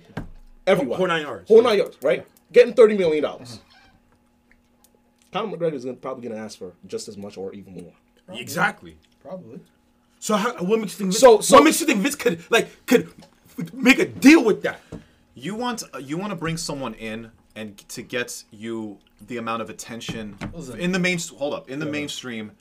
[0.67, 0.97] everyone.
[0.97, 1.49] Whole nine yards.
[1.49, 2.25] Whole nine yards, right?
[2.53, 3.57] Getting 30 million dollars.
[3.59, 3.70] Mm-hmm.
[5.33, 7.93] Conor McGregor is gonna, probably going to ask for just as much or even more.
[8.37, 8.97] Exactly.
[9.23, 9.61] probably.
[10.19, 11.11] So how, what makes you think?
[11.13, 13.11] Vince, So- so- what makes you think Vince could like could
[13.73, 14.81] make a deal with that?
[15.35, 19.63] You want uh, you want to bring someone in and to get you the amount
[19.63, 20.37] of attention
[20.79, 21.19] in the main.
[21.39, 22.53] Hold up, in the mainstream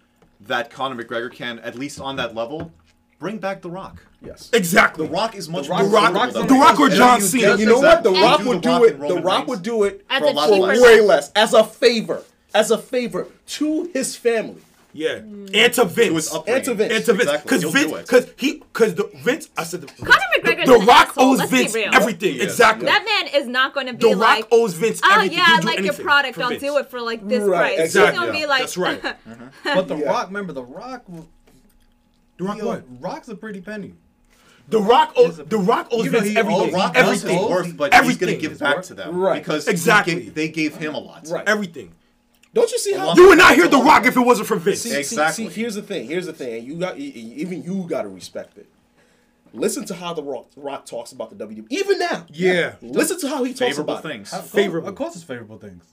[0.42, 2.72] that Conor McGregor can at least on that level.
[3.20, 4.02] Bring back The Rock.
[4.22, 4.50] Yes.
[4.54, 5.06] Exactly.
[5.06, 6.54] The Rock is much Rock- more The Rock- formidable The.
[6.56, 7.58] Rock or John Cena.
[7.58, 8.02] You know what?
[8.02, 8.24] The exactly.
[8.24, 9.00] Rock You would The do it.
[9.00, 10.82] The Rock Reigns would do it As for a a lot less.
[10.82, 12.24] way less as a favor,
[12.54, 14.62] as a favor to his family.
[14.92, 15.18] Yeah.
[15.18, 16.32] And to Vince.
[16.32, 16.44] To.
[16.48, 16.94] And to Vince.
[16.94, 17.42] And to Vince, Exactly.
[17.44, 21.10] because He'll Vince, because he, because the Vince, I said, the, Conor the, the Rock
[21.10, 22.34] asshole, owes let's Vince everything.
[22.34, 22.46] He is.
[22.46, 22.86] Exactly.
[22.88, 25.38] That man is not going to be like, the like, Rock owes Vince oh everything.
[25.38, 26.40] yeah, He'll I like your product.
[26.40, 26.62] I'll Vince.
[26.64, 27.80] do it for like this Right, price.
[27.86, 28.12] exactly.
[28.12, 29.02] He's gonna Yeah, be like, that's right.
[29.64, 30.06] But The Yeah.
[30.06, 31.04] Rock, remember, The Rock.
[32.38, 32.84] The Rock what?
[33.00, 33.94] Rock's a pretty penny.
[34.70, 36.74] The Rock owes the Rock owes You know, Vince he everything.
[36.74, 37.36] Rock Everything.
[37.36, 37.76] knows his Everything.
[37.78, 39.42] but he's going to give back to them Right.
[39.44, 40.30] because Exactly.
[40.30, 41.28] they gave him a lot.
[41.30, 41.48] Right.
[41.48, 41.92] Everything.
[42.54, 43.14] Don't you see how?
[43.16, 44.82] You would not hear The Rock if it wasn't for Vince.
[44.82, 45.50] See, see- Exactly.
[45.50, 46.08] See, here's the thing.
[46.08, 46.66] Here's the thing.
[46.66, 48.68] You got even you got to respect it.
[49.54, 51.66] Listen to how the Rock, Rock talks about the WWE.
[51.72, 52.26] Even now.
[52.32, 52.76] Yeah.
[52.82, 54.32] Listen to how he talks Favorable about things.
[54.34, 54.90] Of course- Favorable.
[54.90, 55.84] Of course, it's favorable things.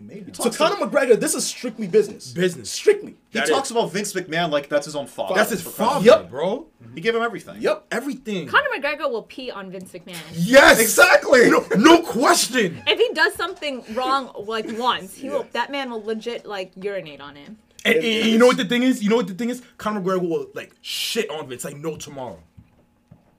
[0.00, 0.32] It made him.
[0.32, 2.32] To Conor McGregor, this is strictly business.
[2.32, 2.70] Business.
[2.70, 3.16] Strictly.
[3.30, 5.34] He That talks is- about Vince McMahon like that's his own father.
[5.34, 6.30] That's his for crying out father, Yep.
[6.30, 6.66] bro.
[6.94, 7.60] He gave him everything.
[7.60, 7.86] Yep.
[7.90, 8.48] Everything.
[8.48, 10.16] Conor McGregor will pee on Vince McMahon.
[10.32, 10.80] Yes.
[10.80, 11.50] Exactly.
[11.50, 12.82] No, no question.
[12.86, 15.46] If he does something wrong like once, he will.
[15.52, 17.58] That man will legit like urinate on him.
[17.84, 19.02] And, and you know what the thing is?
[19.02, 19.62] You know what the thing is?
[19.78, 22.42] Conor McGregor will like shit on Vince like no tomorrow.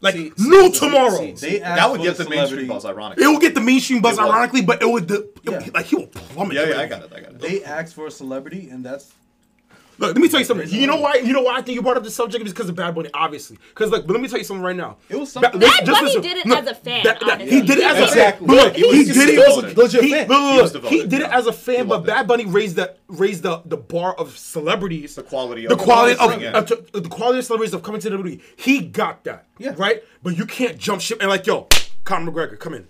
[0.02, 1.18] Like See- no see- tomorrow.
[1.20, 3.24] see- see- They That would get the mainstream buzz, ironically.
[3.24, 5.66] It will get the mainstream buzz, ironically, but it would the it- Yeah.
[5.74, 6.56] like he will plummet.
[6.56, 7.12] Yeah, yeah, I got it.
[7.16, 7.40] I got it.
[7.40, 9.12] They asked for a celebrity, and that's
[9.98, 10.68] Look, let me tell you something.
[10.70, 11.16] You know why?
[11.16, 13.10] You know why I think you brought up the subject is because of Bad Bunny,
[13.14, 13.58] obviously.
[13.70, 14.98] Because look, but let me tell you something right now.
[15.10, 15.52] It was something.
[15.60, 16.22] listen- Bad just Bunny listen.
[16.22, 18.36] did it No, as a fan, that- that- he did it as a fan.
[18.42, 19.36] But look, He he, did just it.
[19.36, 19.78] devoted.
[19.78, 20.28] Legit he, fan.
[20.28, 22.28] look, look, He was look, devoted, he did it as a fan, but Bad.
[22.28, 25.16] Bunny raised the raised the, the bar of celebrities.
[25.16, 26.58] The quality of the quality of, Yeah.
[26.58, 28.42] of- the quality of celebrities of coming to the WWE.
[28.56, 29.46] He got that.
[29.58, 29.74] Yeah.
[29.78, 30.04] Right?
[30.24, 31.68] But you can't jump ship and like, yo,
[32.06, 32.88] Conor McGregor, come in.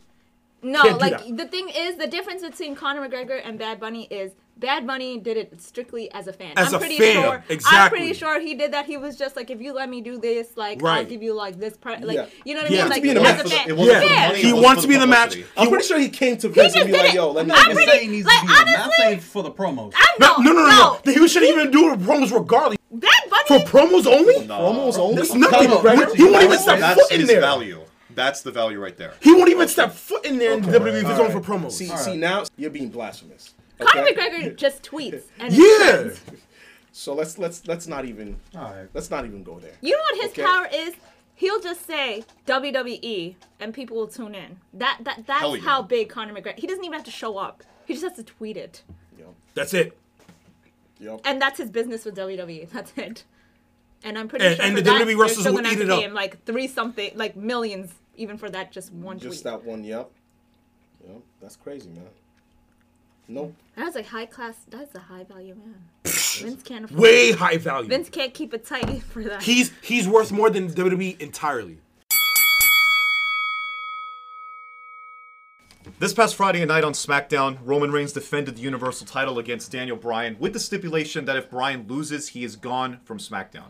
[0.64, 4.34] No, Can't like the thing is, the difference between Conor McGregor and Bad Bunny is
[4.58, 6.54] Bad Bunny did it strictly as a fan.
[6.56, 7.44] As I'm a pretty fan, sure.
[7.66, 8.86] I'm pretty sure he did that.
[8.86, 11.58] He was just like, if you let me do this, like I'll give you like
[11.60, 12.26] this, pri- like Yeah.
[12.46, 12.82] you know what I Yeah.
[12.84, 12.86] mean?
[12.86, 13.70] To Like be in the as match a fan.
[13.70, 14.28] it wasn't yeah.
[14.28, 15.38] money, He it wants to be in the match.
[15.58, 17.16] I'm pretty sure he came to Vince just and be like, it.
[17.16, 18.54] "Yo, let me." I'm I'm not pretty- saying he needs like, to be.
[18.76, 19.94] I'm saying for the promos.
[19.96, 20.44] I No, know.
[20.44, 21.12] no, no, no, no.
[21.12, 22.78] He shouldn't even do promos regardless.
[22.92, 24.36] Bad Bunny For promos only?
[24.46, 25.16] Promos only.
[25.16, 25.70] That's nothing.
[25.70, 26.16] Conor McGregor?
[26.16, 27.40] He won't even step foot in there.
[27.42, 27.81] value.
[28.24, 29.14] That's the value right there.
[29.22, 31.40] He won't even step foot in there in Okay, WWE if he's all only for
[31.40, 31.62] right.
[31.62, 31.72] promos.
[31.72, 33.54] See, see now you're being blasphemous.
[33.80, 35.66] Conor McGregor just tweets and Yeah.
[36.06, 36.10] yeah.
[36.92, 38.88] So let's let's let's not even All right.
[38.94, 39.72] let's not even go there.
[39.82, 40.44] You know what his Okay.
[40.44, 40.94] power is?
[41.36, 44.58] He'll just say WWE and people will tune in.
[44.74, 45.62] That that that's yeah.
[45.62, 46.60] how big Conor McGregor.
[46.60, 47.64] He doesn't even have to show up.
[47.88, 48.84] He just has to tweet it.
[49.18, 49.98] Yo, That's it.
[51.00, 51.20] yo.
[51.26, 52.70] And that's his business with WWE.
[52.70, 53.24] That's it.
[54.04, 56.02] And I'm pretty And- sure and the that, WWE they're wrestlers will eat it up.
[56.04, 59.44] him like three something, like millions, even for that just one Just tweet.
[59.44, 59.84] that one.
[59.84, 60.10] Yep.
[61.08, 61.22] Yep.
[61.42, 62.04] That's crazy, man.
[63.28, 63.56] Nope.
[63.76, 64.58] That's a high class.
[64.70, 65.76] That's a high value man.
[66.06, 67.00] Vince can't afford.
[67.00, 67.88] Way high value.
[67.90, 69.44] Vince can't keep it tight for that.
[69.44, 71.78] He's he's worth more than WWE entirely.
[76.00, 80.36] This past Friday night on SmackDown, Roman Reigns defended the Universal title against Daniel Bryan
[80.40, 83.70] with the stipulation that if Bryan loses, he is gone from SmackDown.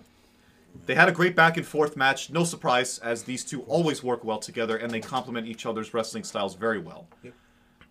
[0.85, 4.23] They had a great back and forth match, no surprise, as these two always work
[4.23, 7.07] well together and they complement each other's wrestling styles very well.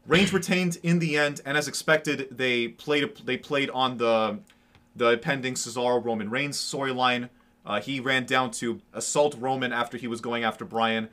[0.07, 4.41] Reigns retained in the end, and as expected, they played they played on the
[4.97, 7.29] the pending Cesaro Roman Reigns storyline.
[7.65, 11.11] Uh, he ran down to assault Roman after he was going after Bryan,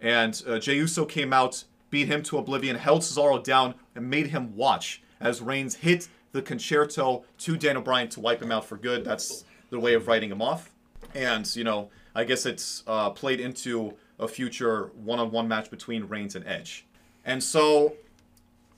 [0.00, 4.28] and uh, Jey Uso came out, beat him to oblivion, held Cesaro down, and made
[4.28, 8.78] him watch as Reigns hit the Con-Chair-To to Daniel Bryan to wipe him out for
[8.78, 9.04] good.
[9.04, 10.72] That's the way of writing him off.
[11.14, 16.36] And you know, I guess it's uh, played into a future one-on-one match between Reigns
[16.36, 16.84] and Edge.
[17.24, 17.94] And so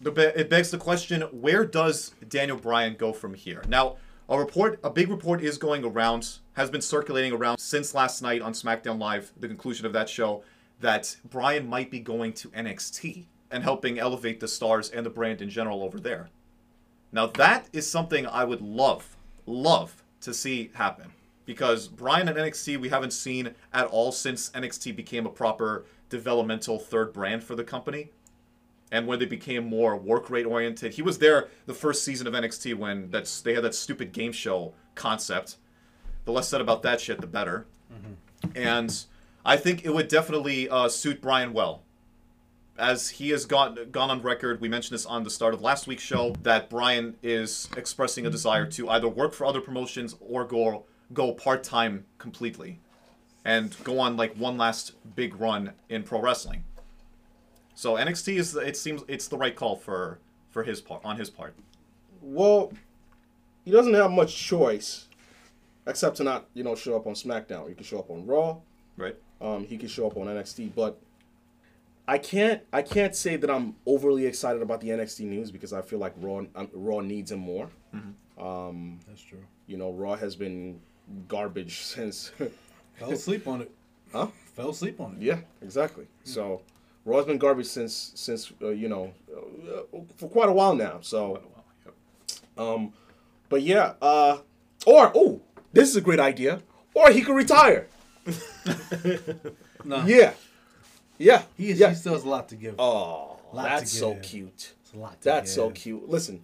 [0.00, 3.62] the it begs the question: Where does Daniel Bryan go from here?
[3.68, 3.96] Now,
[4.28, 8.42] a report, a big report, is going around, has been circulating around since last night
[8.42, 10.42] on SmackDown Live, the conclusion of that show,
[10.80, 15.42] that Bryan might be going to NXT and helping elevate the stars and the brand
[15.42, 16.30] in general over there.
[17.12, 19.16] Now, that is something I would love,
[19.46, 21.12] love to see happen
[21.44, 26.78] because Bryan at NXT we haven't seen at all since NXT became a proper developmental
[26.78, 28.10] third brand for the company
[28.92, 30.92] and when they became more work rate oriented.
[30.94, 34.32] He was there the first season of NXT when that's they had that stupid game
[34.32, 35.56] show concept.
[36.26, 37.66] The less said about that shit, the better.
[38.54, 39.04] And
[39.44, 41.82] I think it would definitely uh, suit Bryan well.
[42.78, 45.86] As he has gone gone on record, we mentioned this on the start of last
[45.86, 50.44] week's show that Bryan is expressing a desire to either work for other promotions or
[50.44, 52.78] go go part time completely,
[53.44, 56.64] and go on like one last big run in pro wrestling.
[57.74, 60.18] So NXT is it seems it's the right call for
[60.50, 61.54] for his part on his part.
[62.20, 62.72] Well,
[63.64, 65.08] he doesn't have much choice,
[65.86, 67.68] except to not you know show up on SmackDown.
[67.68, 68.58] He can show up on Raw.
[68.96, 69.16] Right.
[69.40, 70.98] Um, he can show up on NXT, but
[72.06, 75.82] I can't I can't say that I'm overly excited about the NXT news because I
[75.82, 77.70] feel like Raw um, Raw needs him more.
[78.38, 79.44] Um, That's true.
[79.66, 80.80] you know, Raw has been
[81.28, 82.32] garbage since.
[82.98, 83.70] Fell asleep on it.
[84.12, 84.26] Huh?
[84.54, 85.22] Fell asleep on it.
[85.22, 86.06] yeah, exactly.
[86.24, 86.60] So
[87.06, 90.98] Raw's been garbage since since uh, you know uh, for quite a while now.
[91.00, 91.40] So,
[92.58, 92.92] um,
[93.48, 94.38] but yeah, uh,
[94.86, 95.40] or oh,
[95.72, 96.60] this is a great idea.
[96.94, 97.88] Or he could retire.
[99.84, 100.04] No.
[100.06, 100.34] Yeah,
[101.18, 101.88] yeah, He, is, yeah.
[101.88, 102.76] he still has a lot to give.
[102.78, 104.22] Oh, Lot that's so give.
[104.22, 104.74] cute.
[104.82, 106.08] It's a lot to That's so cute.
[106.08, 106.40] Listen,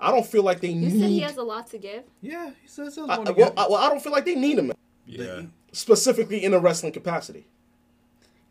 [0.00, 1.00] I don't feel like they you need.
[1.00, 2.04] said he has a lot to give.
[2.20, 3.52] Yeah, he says he's I, to well, give.
[3.58, 4.72] I, well, I don't feel like they need him
[5.06, 5.42] Yeah.
[5.72, 7.46] specifically in a wrestling capacity.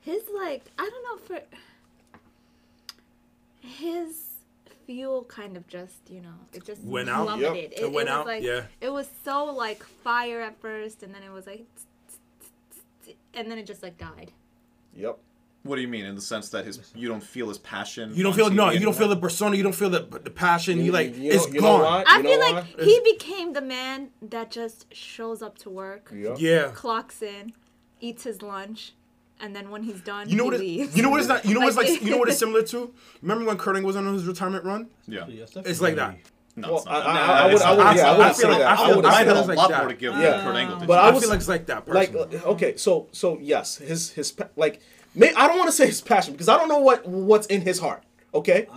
[0.01, 1.41] His like I don't know for
[3.61, 4.23] his
[4.85, 7.27] fuel kind of just you know it just Went out?
[7.27, 7.39] Yep.
[7.39, 7.73] plummeted.
[7.79, 8.63] It went was out, Like, yeah.
[8.81, 11.65] It was so like fire at first, and then it was like,
[13.33, 14.31] and then it just like died.
[14.95, 15.17] Yep.
[15.63, 18.15] What do you mean in the sense that his you don't feel his passion?
[18.15, 18.69] You don't feel no.
[18.71, 19.55] You don't feel the persona.
[19.57, 20.83] You don't feel the the passion.
[20.83, 22.03] You like You know- it's you gone.
[22.07, 22.83] I feel like why?
[22.85, 26.37] he became the man that just shows up to work, Yep.
[26.39, 26.71] Yeah.
[26.73, 27.51] clocks in,
[27.99, 28.93] eats his lunch,
[29.41, 30.55] and then when he's done, You know he what?
[30.55, 30.95] It, leaves.
[30.95, 31.43] you know what it's not.
[31.43, 32.01] You know what it's Like- like.
[32.01, 32.93] You know what it's similar to.
[33.21, 34.87] Remember when Kurting was on his retirement run?
[35.07, 35.25] Yeah.
[35.27, 36.17] It's like that.
[36.55, 36.95] No, Well, it's not.
[36.95, 37.07] I- that.
[37.07, 38.79] I- No, I would- I would- yeah, I I wouldn't say like that.
[38.79, 39.77] I I wouldn't Bryan say a lot that.
[39.79, 40.19] more to give Yeah.
[40.31, 40.87] than Kurt Angle did.
[40.87, 41.87] But I I feel like it's like that.
[41.89, 42.37] like Personally.
[42.37, 44.79] uh, okay so so yes his his like
[45.17, 47.61] may, i don't want to say his passion because i don't know what what's in
[47.61, 48.03] his heart
[48.33, 48.67] okay?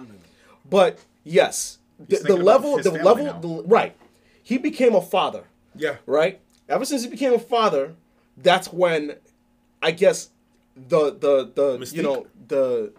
[0.69, 1.79] But yes
[2.09, 3.97] the, the level the level the, right.
[4.43, 5.45] He became a father
[5.77, 5.97] yeah.
[6.07, 6.41] right?
[6.69, 7.95] Ever since he became a father
[8.37, 9.17] that's when
[9.83, 10.31] i guess
[10.77, 12.93] the the the you know the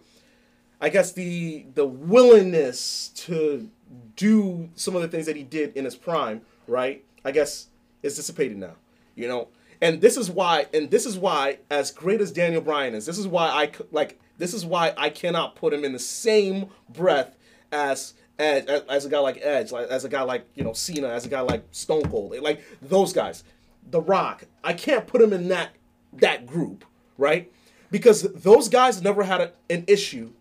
[0.79, 3.69] i guess the the willingness to
[4.15, 7.03] do some of the things that he did in his prime right?
[7.25, 7.67] I guess
[8.03, 8.75] is dissipated now
[9.15, 9.47] you know
[9.82, 13.17] and this is why and this is why as great as daniel bryan is this
[13.17, 16.67] is why i c- like this is why i cannot put him in the same
[16.89, 17.36] breath
[17.71, 20.73] as as, as, as a guy like edge like as a guy like you know
[20.73, 23.43] cena as a guy like stone cold like those guys.
[23.89, 24.45] The rock.
[24.63, 25.71] I can't put him in that
[26.13, 26.86] that group
[27.17, 27.51] right?
[27.91, 30.32] Because those guys never had a, an issue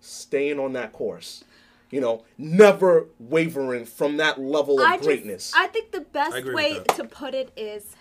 [0.00, 1.44] staying on that course.
[1.90, 5.52] You know never wavering from that level of I greatness.
[5.52, 7.94] Just, I think the best way to put it is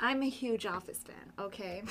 [0.00, 1.82] I'm a huge Office fan, okay?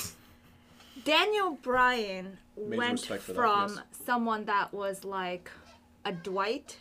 [1.05, 3.84] Daniel Bryan went respect for that, from yes.
[4.05, 5.51] someone that was like
[6.03, 6.78] a Dwight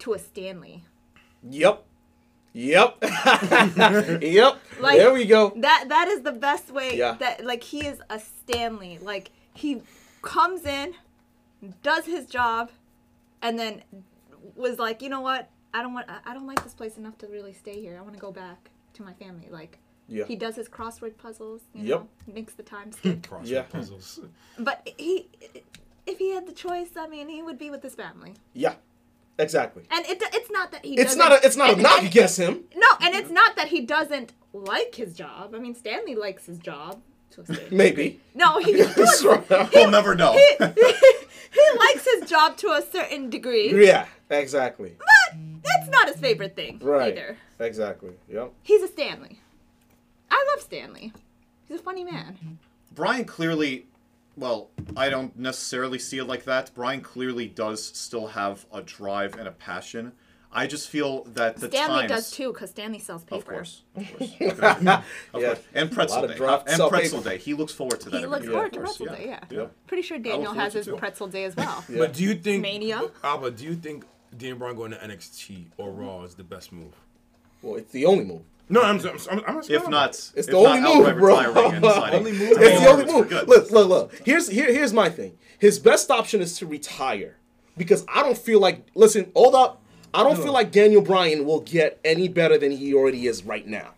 [0.00, 0.84] to a Stanley.
[1.48, 1.84] Yep.
[2.54, 2.98] Yep.
[4.22, 4.58] yep.
[4.80, 5.52] Like- there we go.
[5.56, 7.16] That that is the best way Yeah.
[7.20, 8.98] that like he is a Stanley.
[9.00, 9.82] Like he
[10.22, 10.94] comes in,
[11.82, 12.70] does his job,
[13.42, 13.82] and then
[14.56, 15.50] was like, you know what?
[15.72, 16.06] I don't want.
[16.24, 17.96] I don't like this place enough to really stay here.
[17.98, 19.48] I want to go back to my family.
[19.50, 19.78] Like
[20.08, 20.24] Yeah.
[20.26, 21.62] he does his crossword puzzles.
[21.74, 22.00] You Yep.
[22.00, 23.22] know, makes the time skip.
[23.22, 23.62] Crossword Yeah.
[23.62, 24.20] puzzles.
[24.58, 25.28] but he,
[26.06, 28.34] if he had the choice, I mean, he would be with his family.
[28.52, 28.74] Yeah.
[29.38, 29.82] Exactly.
[29.90, 30.94] And it, it's not that he.
[30.94, 32.64] It's doesn't- not a it's not a knock against him.
[32.76, 35.54] No, and it's not that he doesn't like his job.
[35.56, 37.00] I mean, Stanley likes his job.
[37.32, 38.20] To a Maybe.
[38.34, 39.72] No, he That's right.
[39.74, 40.34] We'll never know.
[40.34, 43.72] he likes his job to a certain degree.
[43.84, 44.06] yeah.
[44.30, 44.94] Exactly.
[44.98, 47.12] But that's not his favorite thing Right.
[47.12, 47.36] either.
[47.58, 48.12] Exactly.
[48.32, 48.52] Yep.
[48.62, 49.40] He's a Stanley.
[50.34, 51.12] I love Stanley.
[51.68, 52.58] He's a funny man.
[52.94, 53.86] Bryan clearly,
[54.36, 56.74] well, I don't necessarily see it like that.
[56.74, 60.12] Bryan clearly does still have a drive and a passion.
[60.56, 63.38] I just feel that the Stanley times, does too, because Stanley sells paper.
[63.38, 65.02] Of course, of course, of course.
[65.42, 65.54] Yeah.
[65.74, 67.30] and pretzel day, draft and pretzel paper.
[67.30, 67.38] day.
[67.38, 68.18] He looks forward to that.
[68.18, 69.40] He every looks year, forward of to course, pretzel day, yeah.
[69.50, 69.72] Yep.
[69.88, 70.96] Pretty sure Daniel has his too.
[70.96, 71.84] pretzel day as well.
[71.88, 71.98] Yeah.
[71.98, 73.02] But do you think Mania?
[73.24, 74.04] Alba, do you think
[74.36, 76.94] Daniel Bryan going to NXT or Raw is the best move?
[77.60, 78.42] Well, it's the only move.
[78.68, 78.98] No, I'm.
[79.00, 81.36] I'm, I'm, I'm If not, It's if the only outright move, bro.
[81.38, 82.18] retiring and signing.
[82.18, 82.52] Only move.
[82.58, 83.30] It's the only move.
[83.48, 84.14] Look, look, look.
[84.24, 85.36] Here's here, here's my thing.
[85.58, 87.36] His best option is to retire
[87.76, 88.86] because I don't feel like.
[88.94, 89.82] Listen, hold up.
[90.14, 93.66] I don't feel like Daniel Bryan will get any better than he already is right
[93.66, 93.94] now.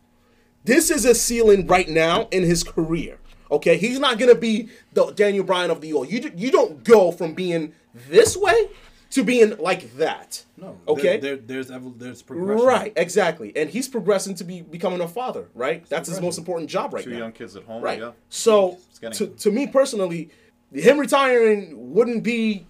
[0.64, 3.18] This is a ceiling right now in his career.
[3.50, 6.10] Okay, he's not gonna be the Daniel Bryan of the old.
[6.10, 8.68] You you don't go from being this way
[9.16, 10.44] to being like that.
[10.58, 10.78] No.
[10.86, 11.16] Okay.
[11.18, 12.66] There, there, there's evol- there's progression.
[12.66, 13.50] Right, exactly.
[13.56, 15.86] And he's progressing to be becoming a father, right?
[15.88, 17.18] That's his most important job right Two now.
[17.18, 17.82] young kids at home.
[17.82, 17.98] Right.
[17.98, 18.12] Yeah.
[18.28, 20.28] So to, to me personally,
[20.72, 22.66] him retiring wouldn't be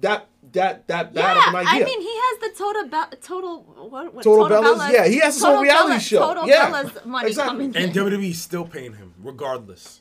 [0.00, 1.82] that that that bad yeah, of an idea.
[1.82, 5.34] I mean, he has the total be- total what, what Total Bellas, yeah, he has
[5.34, 6.18] his own reality Bella- show.
[6.18, 7.68] Total Yeah, Bella's money exactly.
[7.72, 7.92] coming And.
[7.94, 10.00] WWE still paying him regardless.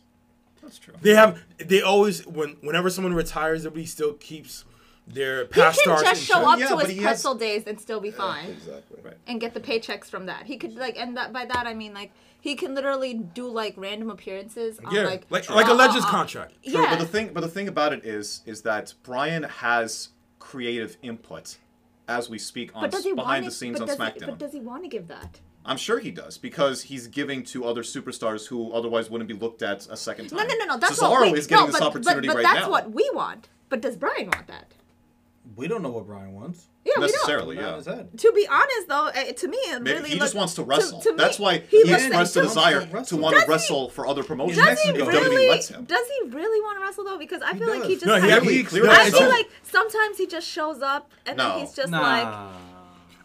[0.61, 0.95] That's true.
[1.01, 1.43] They have.
[1.59, 4.65] They always when whenever someone retires, WWE still keeps
[5.07, 7.99] their He past can just show up Yeah, to his he has- days and still
[7.99, 8.99] be fine exactly.
[9.03, 9.17] Right.
[9.27, 10.45] and get the paychecks from that.
[10.45, 13.73] He could like, and that by that I mean like he can literally do like
[13.77, 16.53] random appearances on Yeah, like like like a uh, Legends uh, uh, contract.
[16.63, 20.09] True, Yeah, but the thing, but the thing about it is, is that Bryan has
[20.39, 21.57] creative input
[22.07, 24.19] as we speak on but does he behind want the scenes on SmackDown.
[24.19, 25.39] He, but does he want to give that?
[25.65, 29.63] I'm sure he does because he's giving to other superstars who otherwise wouldn't be looked
[29.63, 30.37] at a second time.
[30.37, 30.77] No, no, no, no.
[30.77, 32.65] That's so what Cesaro we, is getting no, this but, opportunity but, but right that's
[32.67, 32.71] now.
[32.71, 33.49] what we want.
[33.69, 34.73] But does Bryan want that?
[35.55, 36.67] We don't know what Bryan wants.
[36.83, 37.11] Yeah, we don't.
[37.11, 37.81] necessarily, yeah.
[38.17, 40.63] To be honest, though, eh, to me, it Maybe really he just look- wants to
[40.63, 40.99] wrestle.
[41.01, 43.19] To, to That's why he he, looks expressed a like- desire to to wrestle.
[43.19, 45.49] want to Does he- wrestle for other promotions Does he if WWE really?
[45.49, 45.85] lets him.
[45.85, 47.17] Does he really want to wrestle though?
[47.17, 48.03] Because I feel like he does.
[48.03, 48.05] just.
[48.05, 49.17] No, he kind of- actually- clearly I does.
[49.19, 51.49] feel like sometimes he just shows up and No.
[51.49, 52.01] then he's just Nah.
[52.01, 52.55] like.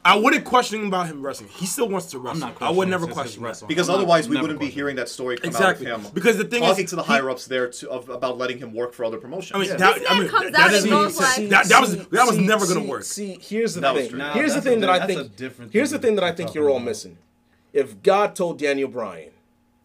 [0.03, 1.51] I wouldn't question about him wrestling.
[1.51, 2.41] He still wants to wrestle.
[2.41, 3.69] not I would never question wrestling.
[3.69, 4.75] Because I'm not- otherwise, we wouldn't be question.
[4.75, 5.89] hearing that story come Exactly.
[5.89, 6.13] out of him.
[6.15, 8.39] Because the thing is talking is, to the he- higher ups there to, of, about
[8.39, 9.53] letting him work for other promotions.
[9.55, 9.77] I mean, Yeah.
[9.77, 11.99] that, I mean, comes that, out that and doesn't goes make that, that was See-
[12.13, 13.05] that was see- never gonna work.
[13.05, 14.11] See, here's the That was thing.
[14.11, 14.19] true.
[14.21, 15.37] Nah, here's the thing a- that I think.
[15.37, 17.19] different Here's the thing thing that I think you're all missing.
[17.75, 19.31] If God told Daniel Bryan,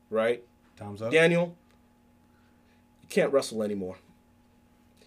[0.10, 0.44] right,
[0.80, 1.12] Time's up.
[1.12, 1.56] Daniel,
[3.02, 3.98] you can't wrestle anymore.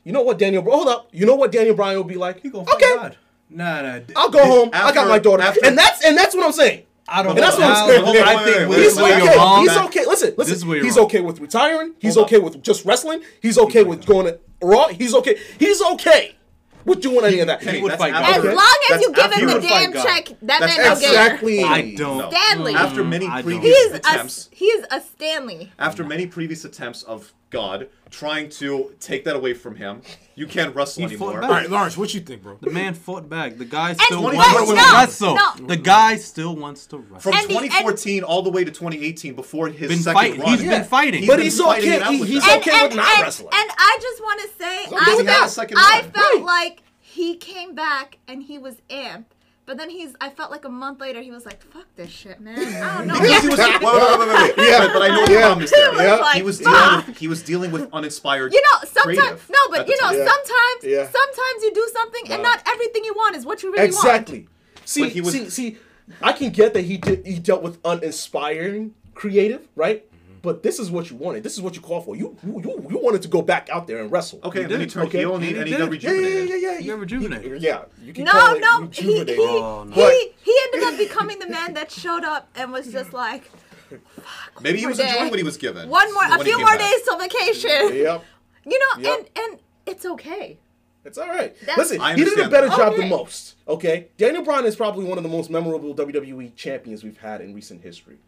[0.04, 0.62] You know what Daniel?
[0.62, 1.08] Hold up.
[1.12, 2.42] You know what Daniel Bryan will be like?
[2.42, 3.16] He gonna fight okay, God.
[3.50, 4.00] Nah, nah.
[4.16, 4.70] I'll go home.
[4.72, 6.84] I got my daughter, after- and that's and that's what I'm saying.
[7.10, 8.04] I don't And that's what I'm saying.
[8.04, 9.38] I think wait, this wait, He's is where wait, you're okay.
[9.38, 9.62] wrong.
[9.62, 10.04] He's okay.
[10.06, 10.54] Listen, listen.
[10.54, 11.06] is where you're he's wrong.
[11.06, 11.94] okay with retiring.
[11.98, 13.22] He's okay with just wrestling.
[13.40, 14.88] He's okay with going to Raw.
[14.88, 15.38] He's okay.
[15.58, 16.36] He's okay
[16.84, 17.60] with doing any of that.
[17.60, 20.76] Kenny, would fight after- As long as you give him the damn check, that That's
[20.76, 21.62] man don't get Exactly.
[21.62, 22.18] I don't.
[22.18, 22.30] No.
[22.30, 22.74] Stanley.
[22.74, 23.52] After many mm, I don't.
[23.52, 25.72] He previous attempts, he is a Stanley.
[25.78, 30.02] after many previous attempts of God trying to take that away from him,
[30.34, 31.40] you can't wrestle He fought anymore.
[31.42, 31.50] back.
[31.50, 32.58] All right, Lawrence, what you think, bro?
[32.60, 33.56] The man fought back.
[33.58, 35.34] The guy still what- wants no, to wrestle.
[35.34, 35.66] no.
[35.66, 37.20] The guy still wants to wrestle.
[37.32, 40.40] From And the- 2014 all the way to 2018, before his Been second fighting.
[40.40, 41.26] run, He's been fighting.
[41.26, 41.96] But been he's fighting okay.
[41.96, 42.58] it out He- with he's them.
[42.60, 43.50] okay with not wrestling.
[43.54, 45.38] And I just want to say, I with that.
[45.38, 46.10] felt, Second I run.
[46.12, 46.44] felt Right.
[46.44, 49.24] like he came back and he was amped.
[49.68, 52.40] But then he's, I felt like a month later, he was like, fuck this shit,
[52.40, 52.58] man.
[52.82, 53.20] I don't know.
[53.20, 54.66] Because he was, wait, wait, wait, wait, wait.
[54.66, 54.78] Yeah.
[54.78, 55.40] But, but I know the Yeah.
[55.42, 55.92] problem is there.
[55.92, 58.54] He was like, he was dealing with he was dealing with uninspired.
[58.54, 60.16] You know, sometimes, no, but you know, time.
[60.16, 60.24] Yeah.
[60.26, 61.08] sometimes, Yeah.
[61.10, 62.48] sometimes you do something and No.
[62.48, 63.94] not everything you want is what you really want.
[63.94, 64.48] Exactly.
[64.86, 65.76] See, But he was- see, see,
[66.22, 67.26] I can get that he did.
[67.26, 70.07] He dealt with uninspiring creative, right?
[70.42, 71.42] But this is what you wanted.
[71.42, 72.14] This is what you called for.
[72.16, 74.40] You you, you, you wanted to go back out there and wrestle.
[74.44, 74.92] Okay, He and then he did.
[74.92, 75.18] turned Okay.
[75.18, 76.02] heel and he, And and he he got did.
[76.02, 76.48] Yeah, yeah, rejuvenated.
[76.48, 76.78] yeah, yeah, yeah.
[76.78, 77.62] You got rejuvenated.
[77.62, 79.36] Yeah, you can No, call it no, he, he.
[79.38, 79.94] Oh, no.
[80.08, 83.44] he, he ended up becoming the man that showed up and was just like,
[83.88, 84.62] fuck.
[84.62, 85.88] Maybe he was One more enjoying what he was given.
[85.88, 86.80] one more, a few more back.
[86.80, 87.96] days till vacation.
[88.04, 88.24] Yep,
[88.66, 89.18] You know, Yep.
[89.18, 90.58] and and it's okay.
[91.04, 91.56] it's all right.
[91.60, 92.76] That's- Listen, he did a better that.
[92.76, 93.00] job Okay.
[93.02, 93.56] than most.
[93.66, 97.54] Okay, Daniel Bryan is probably one of the most memorable WWE champions we've had in
[97.54, 98.18] recent history.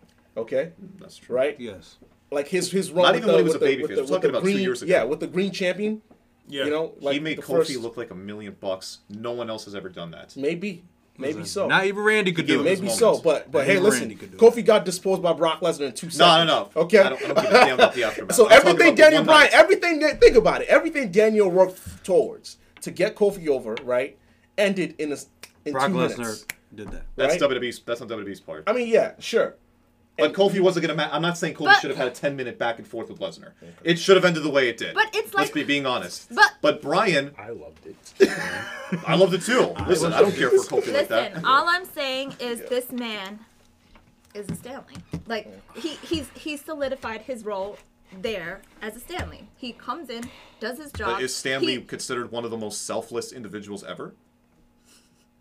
[0.40, 1.36] Okay, That's true.
[1.36, 1.58] right?
[1.58, 1.96] Yes.
[2.30, 3.04] Like his his run.
[3.04, 3.80] Not even the, when he was a the- babyface.
[3.88, 4.90] with We're talking the about two years ago.
[4.92, 6.02] Yeah, with the green champion.
[6.48, 6.64] Yeah.
[6.64, 8.98] You know, like he made Kofi first- look like a million bucks.
[9.08, 10.36] No one else has ever done that.
[10.36, 10.82] Maybe,
[11.18, 11.66] maybe so.
[11.68, 12.80] Not even Randy could do gave it.
[12.82, 14.40] Maybe so, but but hey, listen, Randy could do it.
[14.40, 16.18] Kofi got disposed by Brock Lesnar in two seconds.
[16.18, 16.70] no, no.
[16.82, 18.34] Okay, I don't, I don't give a damn about the aftermath.
[18.34, 19.50] so I'm everything about the Daniel Bryan, night.
[19.52, 24.16] everything that think about it, everything Daniel worked towards to get Kofi over, right,
[24.58, 25.16] ended in a,
[25.64, 26.46] in Brock two Lesnar minutes.
[26.74, 27.02] did that.
[27.16, 27.50] That's right?
[27.50, 27.80] WWE's.
[27.80, 28.64] That's not WWE's part.
[28.68, 29.56] I mean, yeah, sure.
[30.18, 30.96] But Kofi wasn't gonna.
[30.96, 33.08] Ma- I'm not saying Kofi But- should have had a 10 minute back and forth
[33.08, 33.52] with Lesnar.
[33.82, 34.94] It should have ended the way it did.
[34.94, 36.34] But it's Let's like- be being honest.
[36.34, 38.28] but- but Brian, I loved it.
[39.06, 39.74] I loved it too.
[39.86, 41.30] Listen, I don't care for Kofi like that.
[41.32, 43.40] Listen, all I'm saying is this man
[44.34, 44.94] is a Stanley.
[45.26, 47.78] Like he he's he solidified his role
[48.20, 49.48] there as a Stanley.
[49.56, 51.14] He comes in, does his job.
[51.14, 54.12] But is Stanley He- considered one of the most selfless individuals ever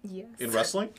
[0.03, 0.27] yes.
[0.39, 0.89] in wrestling?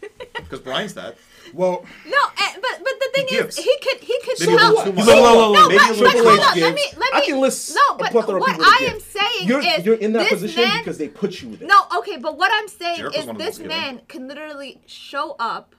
[0.34, 1.16] Because Bryan's that.
[1.54, 3.58] Well, No, eh, but but the thing gives.
[3.58, 4.84] is, he could he could Maybe show a little up.
[4.84, 5.06] too much.
[5.06, 5.68] Look, look, look, No.
[5.68, 6.56] Maybe but, a but little hold too on, much.
[6.56, 7.18] let me let me.
[7.18, 8.94] I can list no, a but plethora of what people that I give.
[8.94, 11.68] am saying You're, is you're in that this position man, because they put you there.
[11.68, 13.68] No, okay, but what I'm saying Jericho's is one of the this most giving.
[13.82, 15.74] man can literally show up,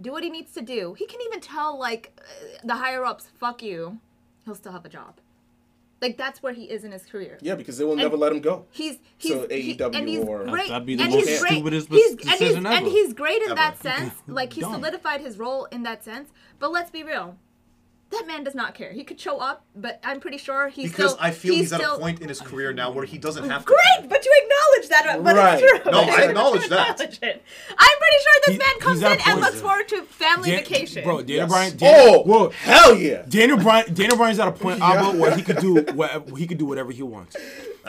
[0.00, 0.94] do what he needs to do.
[0.94, 3.98] He can even tell like uh, the higher ups, "Fuck you,"
[4.44, 5.14] he'll still have a job.
[6.02, 7.38] Like that's where he is in his career.
[7.40, 8.66] Yeah, because they will never let him go.
[8.70, 10.68] He's he's So he- AEW and he's or- great.
[10.68, 13.46] That'd be the and most he's stupidest he's, and he's, decision and he's great in
[13.50, 13.54] Ever.
[13.56, 14.12] that sense.
[14.26, 14.74] Like he Dumb.
[14.74, 16.30] solidified his role in that sense.
[16.58, 17.38] But let's be real.
[18.10, 18.92] That man does not care.
[18.92, 21.24] He could show up, but I'm pretty sure he's Because still.
[21.24, 23.62] I feel he's, at still, a point in his career now where he doesn't have
[23.62, 23.66] to.
[23.66, 25.60] Great, but you acknowledge that, but Right.
[25.60, 25.90] it's true.
[25.92, 26.90] No, I acknowledge that.
[27.00, 27.42] Acknowledge it.
[27.70, 31.02] I'm pretty sure this He- man comes in and looks forward to family Dan- vacation.
[31.02, 31.48] bro, Daniel Yes.
[31.50, 31.76] Bryan.
[31.76, 33.22] Daniel, Oh, well, hell yeah.
[33.28, 33.92] Daniel Bryan.
[33.92, 34.92] Daniel Bryan's at a point, Yeah.
[35.08, 37.36] Abba, where he could do whatever he could do whatever he wants.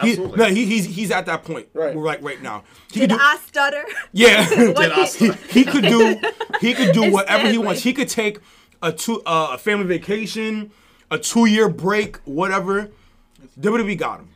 [0.01, 0.37] He, Absolutely.
[0.37, 1.67] no, he, he's he's at that point.
[1.73, 1.95] Right.
[1.95, 2.21] Right.
[2.23, 2.63] Right now.
[2.91, 3.85] He Did could do, I stutter?
[4.13, 4.49] yeah.
[4.49, 6.19] Did I he- he, he could do
[6.59, 7.83] he could do whatever he wants.
[7.83, 8.39] He could take
[8.81, 10.71] a two uh, a family vacation,
[11.11, 12.89] a two year break, whatever.
[13.59, 14.29] WWE got him.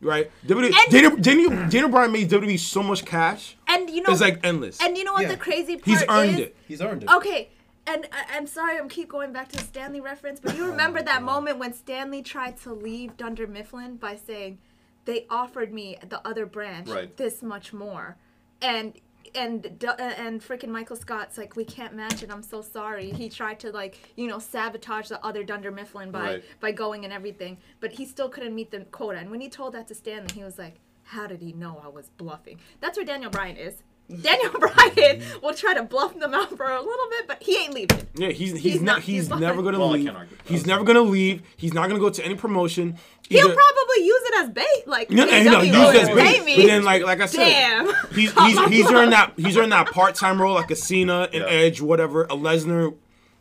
[0.00, 0.30] Right?
[0.46, 3.56] WWE, And- Daniel, Daniel, Daniel Bryan made WWE so much cash.
[3.68, 4.78] and you know, It's like endless.
[4.82, 5.28] and you know what Yeah.
[5.28, 6.40] the crazy part He's earned is?
[6.40, 6.56] it.
[6.68, 7.10] He's earned it.
[7.10, 7.48] Okay,
[7.86, 11.00] and I, I'm sorry I'm keep going back to the Stanley reference, but you remember
[11.02, 14.58] that moment when Stanley tried to leave Dunder Mifflin by saying,
[15.06, 17.16] "They offered me the other branch Right.
[17.16, 18.16] this much more,"
[18.60, 18.92] and
[19.34, 22.30] and uh, and freaking Michael Scott's like, "We can't match it.
[22.30, 26.20] I'm so sorry." He tried to like you know sabotage the other Dunder Mifflin by
[26.24, 26.44] Right.
[26.60, 29.18] by going and everything, but he still couldn't meet the quota.
[29.18, 31.88] And when he told that to Stanley, he was like, "How did he know I
[31.88, 33.82] was bluffing?" That's where Daniel Bryan is.
[34.20, 37.72] Daniel Bryan will try to bluff them out for a little bit, but he ain't
[37.74, 38.06] leaving.
[38.14, 40.04] Yeah, he's he's, He's not not- he's, he's never gonna Well, I leave.
[40.06, 40.68] can't argue He's that.
[40.68, 41.42] never gonna leave.
[41.56, 42.98] He's not gonna go to any promotion.
[43.30, 46.08] He'll probably use it as bait, like no, no, AEW no, use will that as
[46.10, 46.44] bait.
[46.44, 46.56] me.
[46.56, 47.86] But then, like like I said, Damn.
[48.14, 51.40] he's he's he's earned that he's earned that part time role like a Cena, an
[51.40, 51.46] Yeah.
[51.46, 52.94] Edge, whatever, a Lesnar.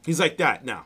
[0.06, 0.86] He's like that now.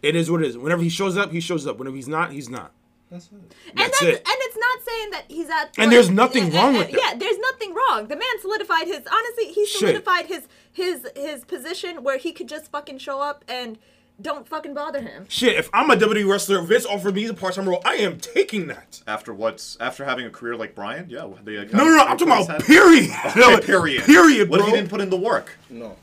[0.00, 0.56] It is what it is.
[0.56, 1.78] Whenever he shows up, he shows up.
[1.78, 2.72] Whenever he's not, he's not.
[3.10, 3.32] That's it.
[3.32, 3.44] and
[3.74, 4.16] That's that's, it.
[4.16, 6.90] and it's not saying that he's at And there's nothing uh, wrong uh, with uh,
[6.90, 7.12] yeah, that.
[7.14, 8.08] Yeah, there's nothing wrong.
[8.08, 9.78] The man solidified his honestly, he Shit.
[9.80, 13.78] solidified his his his position where he could just fucking show up and
[14.20, 15.26] don't fucking bother him.
[15.28, 18.18] Shit, if I'm a WWE wrestler, Vince offered me a part time role, I am
[18.18, 19.00] taking that.
[19.06, 21.20] After what's after having a career like Bryan, yeah.
[21.44, 23.10] The, No, no, no, I'm talking about period.
[23.36, 24.04] Okay, period.
[24.04, 24.66] Period, What bro.
[24.66, 25.56] if he didn't put in the work?
[25.70, 25.96] No.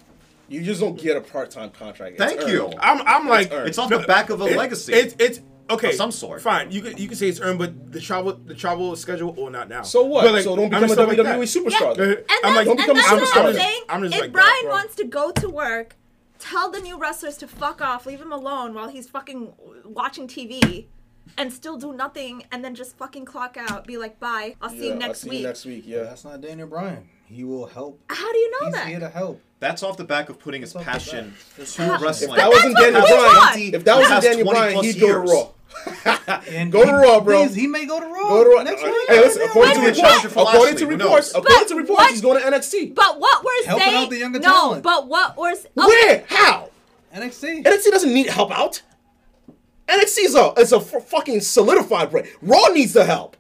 [0.48, 2.16] You just don't get a part time contract.
[2.16, 2.52] It's Thank earned.
[2.52, 2.72] you.
[2.80, 3.68] I'm I'm like earned.
[3.68, 4.94] It's off the back of a It- legacy.
[4.94, 6.42] It's it's okay, of some sort.
[6.42, 9.50] Fine, you could you could say it's earned, but the travel the travel schedule or
[9.52, 9.82] not now.
[9.84, 10.24] So what?
[10.24, 11.74] But, like, so don't become a understand like WWE that.
[11.74, 11.96] superstar.
[11.98, 12.10] then.
[12.12, 13.56] Uh, And I'm like, don't become a superstar I'm then.
[13.56, 13.82] saying.
[13.90, 14.72] I'm just if like Bryan bro.
[14.72, 15.96] wants to go to work,
[16.40, 19.54] tell the new wrestlers to fuck off, leave him alone while he's fucking
[19.86, 20.86] watching TV,
[21.38, 23.86] and still do nothing, and then just fucking clock out.
[23.88, 24.56] Be like, bye.
[24.62, 25.40] I'll see Yeah, you next I'll see week.
[25.42, 25.84] you next week.
[25.88, 26.04] Yeah.
[26.04, 27.10] That's not Daniel Bryan.
[27.28, 28.00] He will help.
[28.10, 28.88] How do you know He's that?
[28.88, 29.42] here to help.
[29.60, 32.32] That's off the back of putting his passion to wrestling.
[32.32, 35.20] If that wasn't Daniel Bryan, if that wasn't Daniel Bryan, he'd go to.
[35.20, 35.48] Raw.
[36.50, 37.48] And Go to Raw, bro.
[37.50, 38.30] He may go to Raw.
[38.30, 38.64] Go to Raw.
[38.64, 39.10] next Uh, week.
[39.10, 39.42] Hey, listen.
[39.44, 41.44] According to Maybe a reports, according to reports, knows?
[41.44, 42.96] according to reports, what- he's going to NXT.
[42.96, 44.48] But what we're Helping saying, out the younger no.
[44.50, 44.84] talent.
[44.84, 46.24] But what we're okay, Where?
[46.28, 46.70] How?
[47.14, 47.64] NXT.
[47.66, 48.82] NXT doesn't need help out.
[49.88, 52.28] NXT is a is a f- fucking solidified brand.
[52.42, 53.36] Raw needs the help.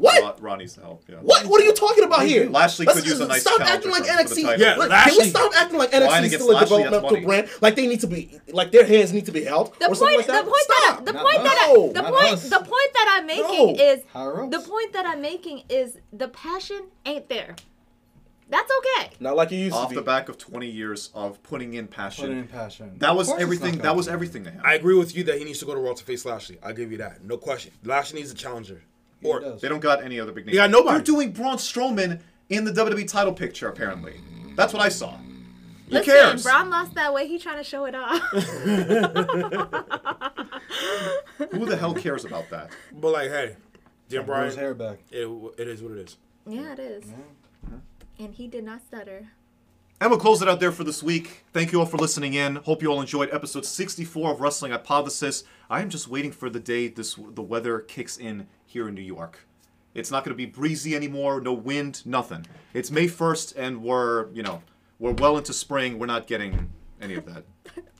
[0.00, 0.40] What?
[0.40, 1.04] Raw, Raw help.
[1.08, 1.16] Yeah.
[1.16, 1.44] What?
[1.46, 2.48] What are you talking about here?
[2.48, 4.42] Lashley Let's- could use a nice Stop challenger acting like for- for NXT.
[4.42, 4.60] title.
[4.60, 5.30] Yeah, Look, Can we Lashley.
[5.30, 7.48] stop acting like Bryan NXT is still a Lashley, developmental brand?
[7.60, 10.16] Like they need to be, like their hands need to be held the or point,
[10.16, 10.44] like that.
[10.44, 10.96] the point Stop.
[10.96, 11.42] that, the Not point us.
[11.44, 12.48] that, I, the Not point, us.
[12.48, 13.84] the point that I'm making No.
[13.84, 14.56] is Higher ups.
[14.56, 17.54] the point that I'm making is the passion ain't there.
[18.48, 19.10] That's okay.
[19.20, 22.24] Not like it used Off to the back of 20 years of putting in passion.
[22.26, 22.96] Put in passion.
[22.98, 23.74] That Of was course it's everything.
[23.76, 24.60] not That was gonna everything to him.
[24.64, 26.58] I agree with you that he needs to go to Raw to face Lashley.
[26.60, 27.22] I'll give you that.
[27.22, 27.70] No question.
[27.84, 28.82] Lashley needs a challenger.
[29.20, 29.28] Be.
[29.28, 29.60] Or He does.
[29.60, 30.56] They don't got any other big names.
[30.56, 30.96] They got nobody.
[30.96, 33.68] They're doing Braun Strowman in the WWE title picture.
[33.68, 34.20] Apparently,
[34.56, 35.16] that's what I saw.
[35.16, 36.42] Who Listen, cares?
[36.44, 37.26] Braun lost that way.
[37.26, 38.20] He trying to show it off.
[41.50, 42.70] Who the hell cares about that?
[42.92, 43.56] but like, hey,
[44.08, 44.98] Jim Grow his Bryan, hair back.
[45.10, 45.26] it,
[45.58, 46.16] it is what it is.
[46.46, 47.04] yeah, it is.
[48.18, 49.28] And he did not stutter.
[50.00, 51.44] And we'll close it out there for this week.
[51.52, 52.56] Thank you all for listening in.
[52.56, 55.44] Hope you all enjoyed episode 64 of Wrestling Hypothesis.
[55.68, 59.02] I am just waiting for the day this the weather kicks in here in New
[59.02, 59.40] York.
[59.94, 62.46] It's not going to be breezy anymore, no wind, nothing.
[62.72, 64.62] It's May 1st and we're, you know,
[65.00, 65.98] we're well into spring.
[65.98, 67.42] We're not getting any of that.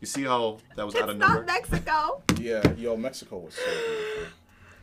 [0.01, 1.47] You see how that was out It's of not?
[1.47, 2.23] Mexico.
[2.39, 4.33] Yeah, yo, Mexico was so beautiful.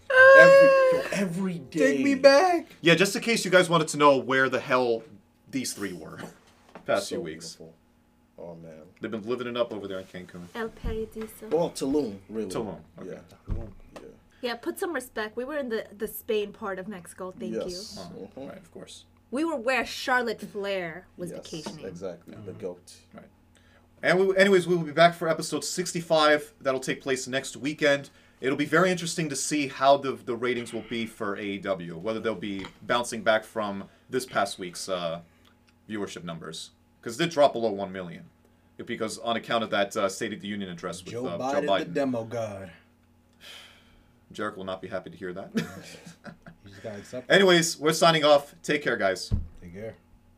[0.40, 1.80] Every, yo, every day.
[1.98, 2.68] Take me back.
[2.82, 5.04] Yeah, just in case you guys wanted to know where the hell
[5.52, 6.20] these three were
[6.86, 7.56] past So few weeks.
[7.56, 7.74] beautiful.
[8.40, 8.74] Oh man.
[9.02, 10.42] They've been living it up over there in Cancun.
[10.56, 11.48] El Paradiso.
[11.52, 12.50] Well, Tulum, really.
[12.50, 13.10] Tulum, okay.
[13.10, 13.56] Yeah.
[13.56, 13.64] Yeah.
[14.48, 15.36] Yeah, put some respect.
[15.36, 17.34] We were in the, the Spain part of Mexico.
[17.38, 18.00] Thank yes.
[18.14, 18.24] you.
[18.24, 18.48] Mhm.
[18.48, 19.04] Right, of course.
[19.30, 21.86] We were where Charlotte Flair was Yes, vacationing.
[21.86, 22.34] Exactly.
[22.46, 22.96] The goat.
[23.14, 23.26] Right.
[24.02, 26.54] And we, anyways, we will be back for episode 65.
[26.62, 28.10] That'll take place next weekend.
[28.40, 32.22] It'll be very interesting to see how the, the ratings will be for AEW, whether
[32.22, 35.20] they'll be bouncing back from this past week's uh,
[35.90, 36.72] viewership numbers.
[37.02, 38.24] Because it did drop below 1 million.
[38.86, 41.66] Because on account of that uh, State of the Union address with Joe, uh, Biden,
[41.66, 42.72] Joe the demo god.
[44.32, 45.52] Jericho will not be happy to hear that.
[46.66, 47.34] You just gotta accept it.
[47.34, 48.54] anyways, we're signing off.
[48.62, 49.32] Take care, guys.
[49.62, 49.96] Take care.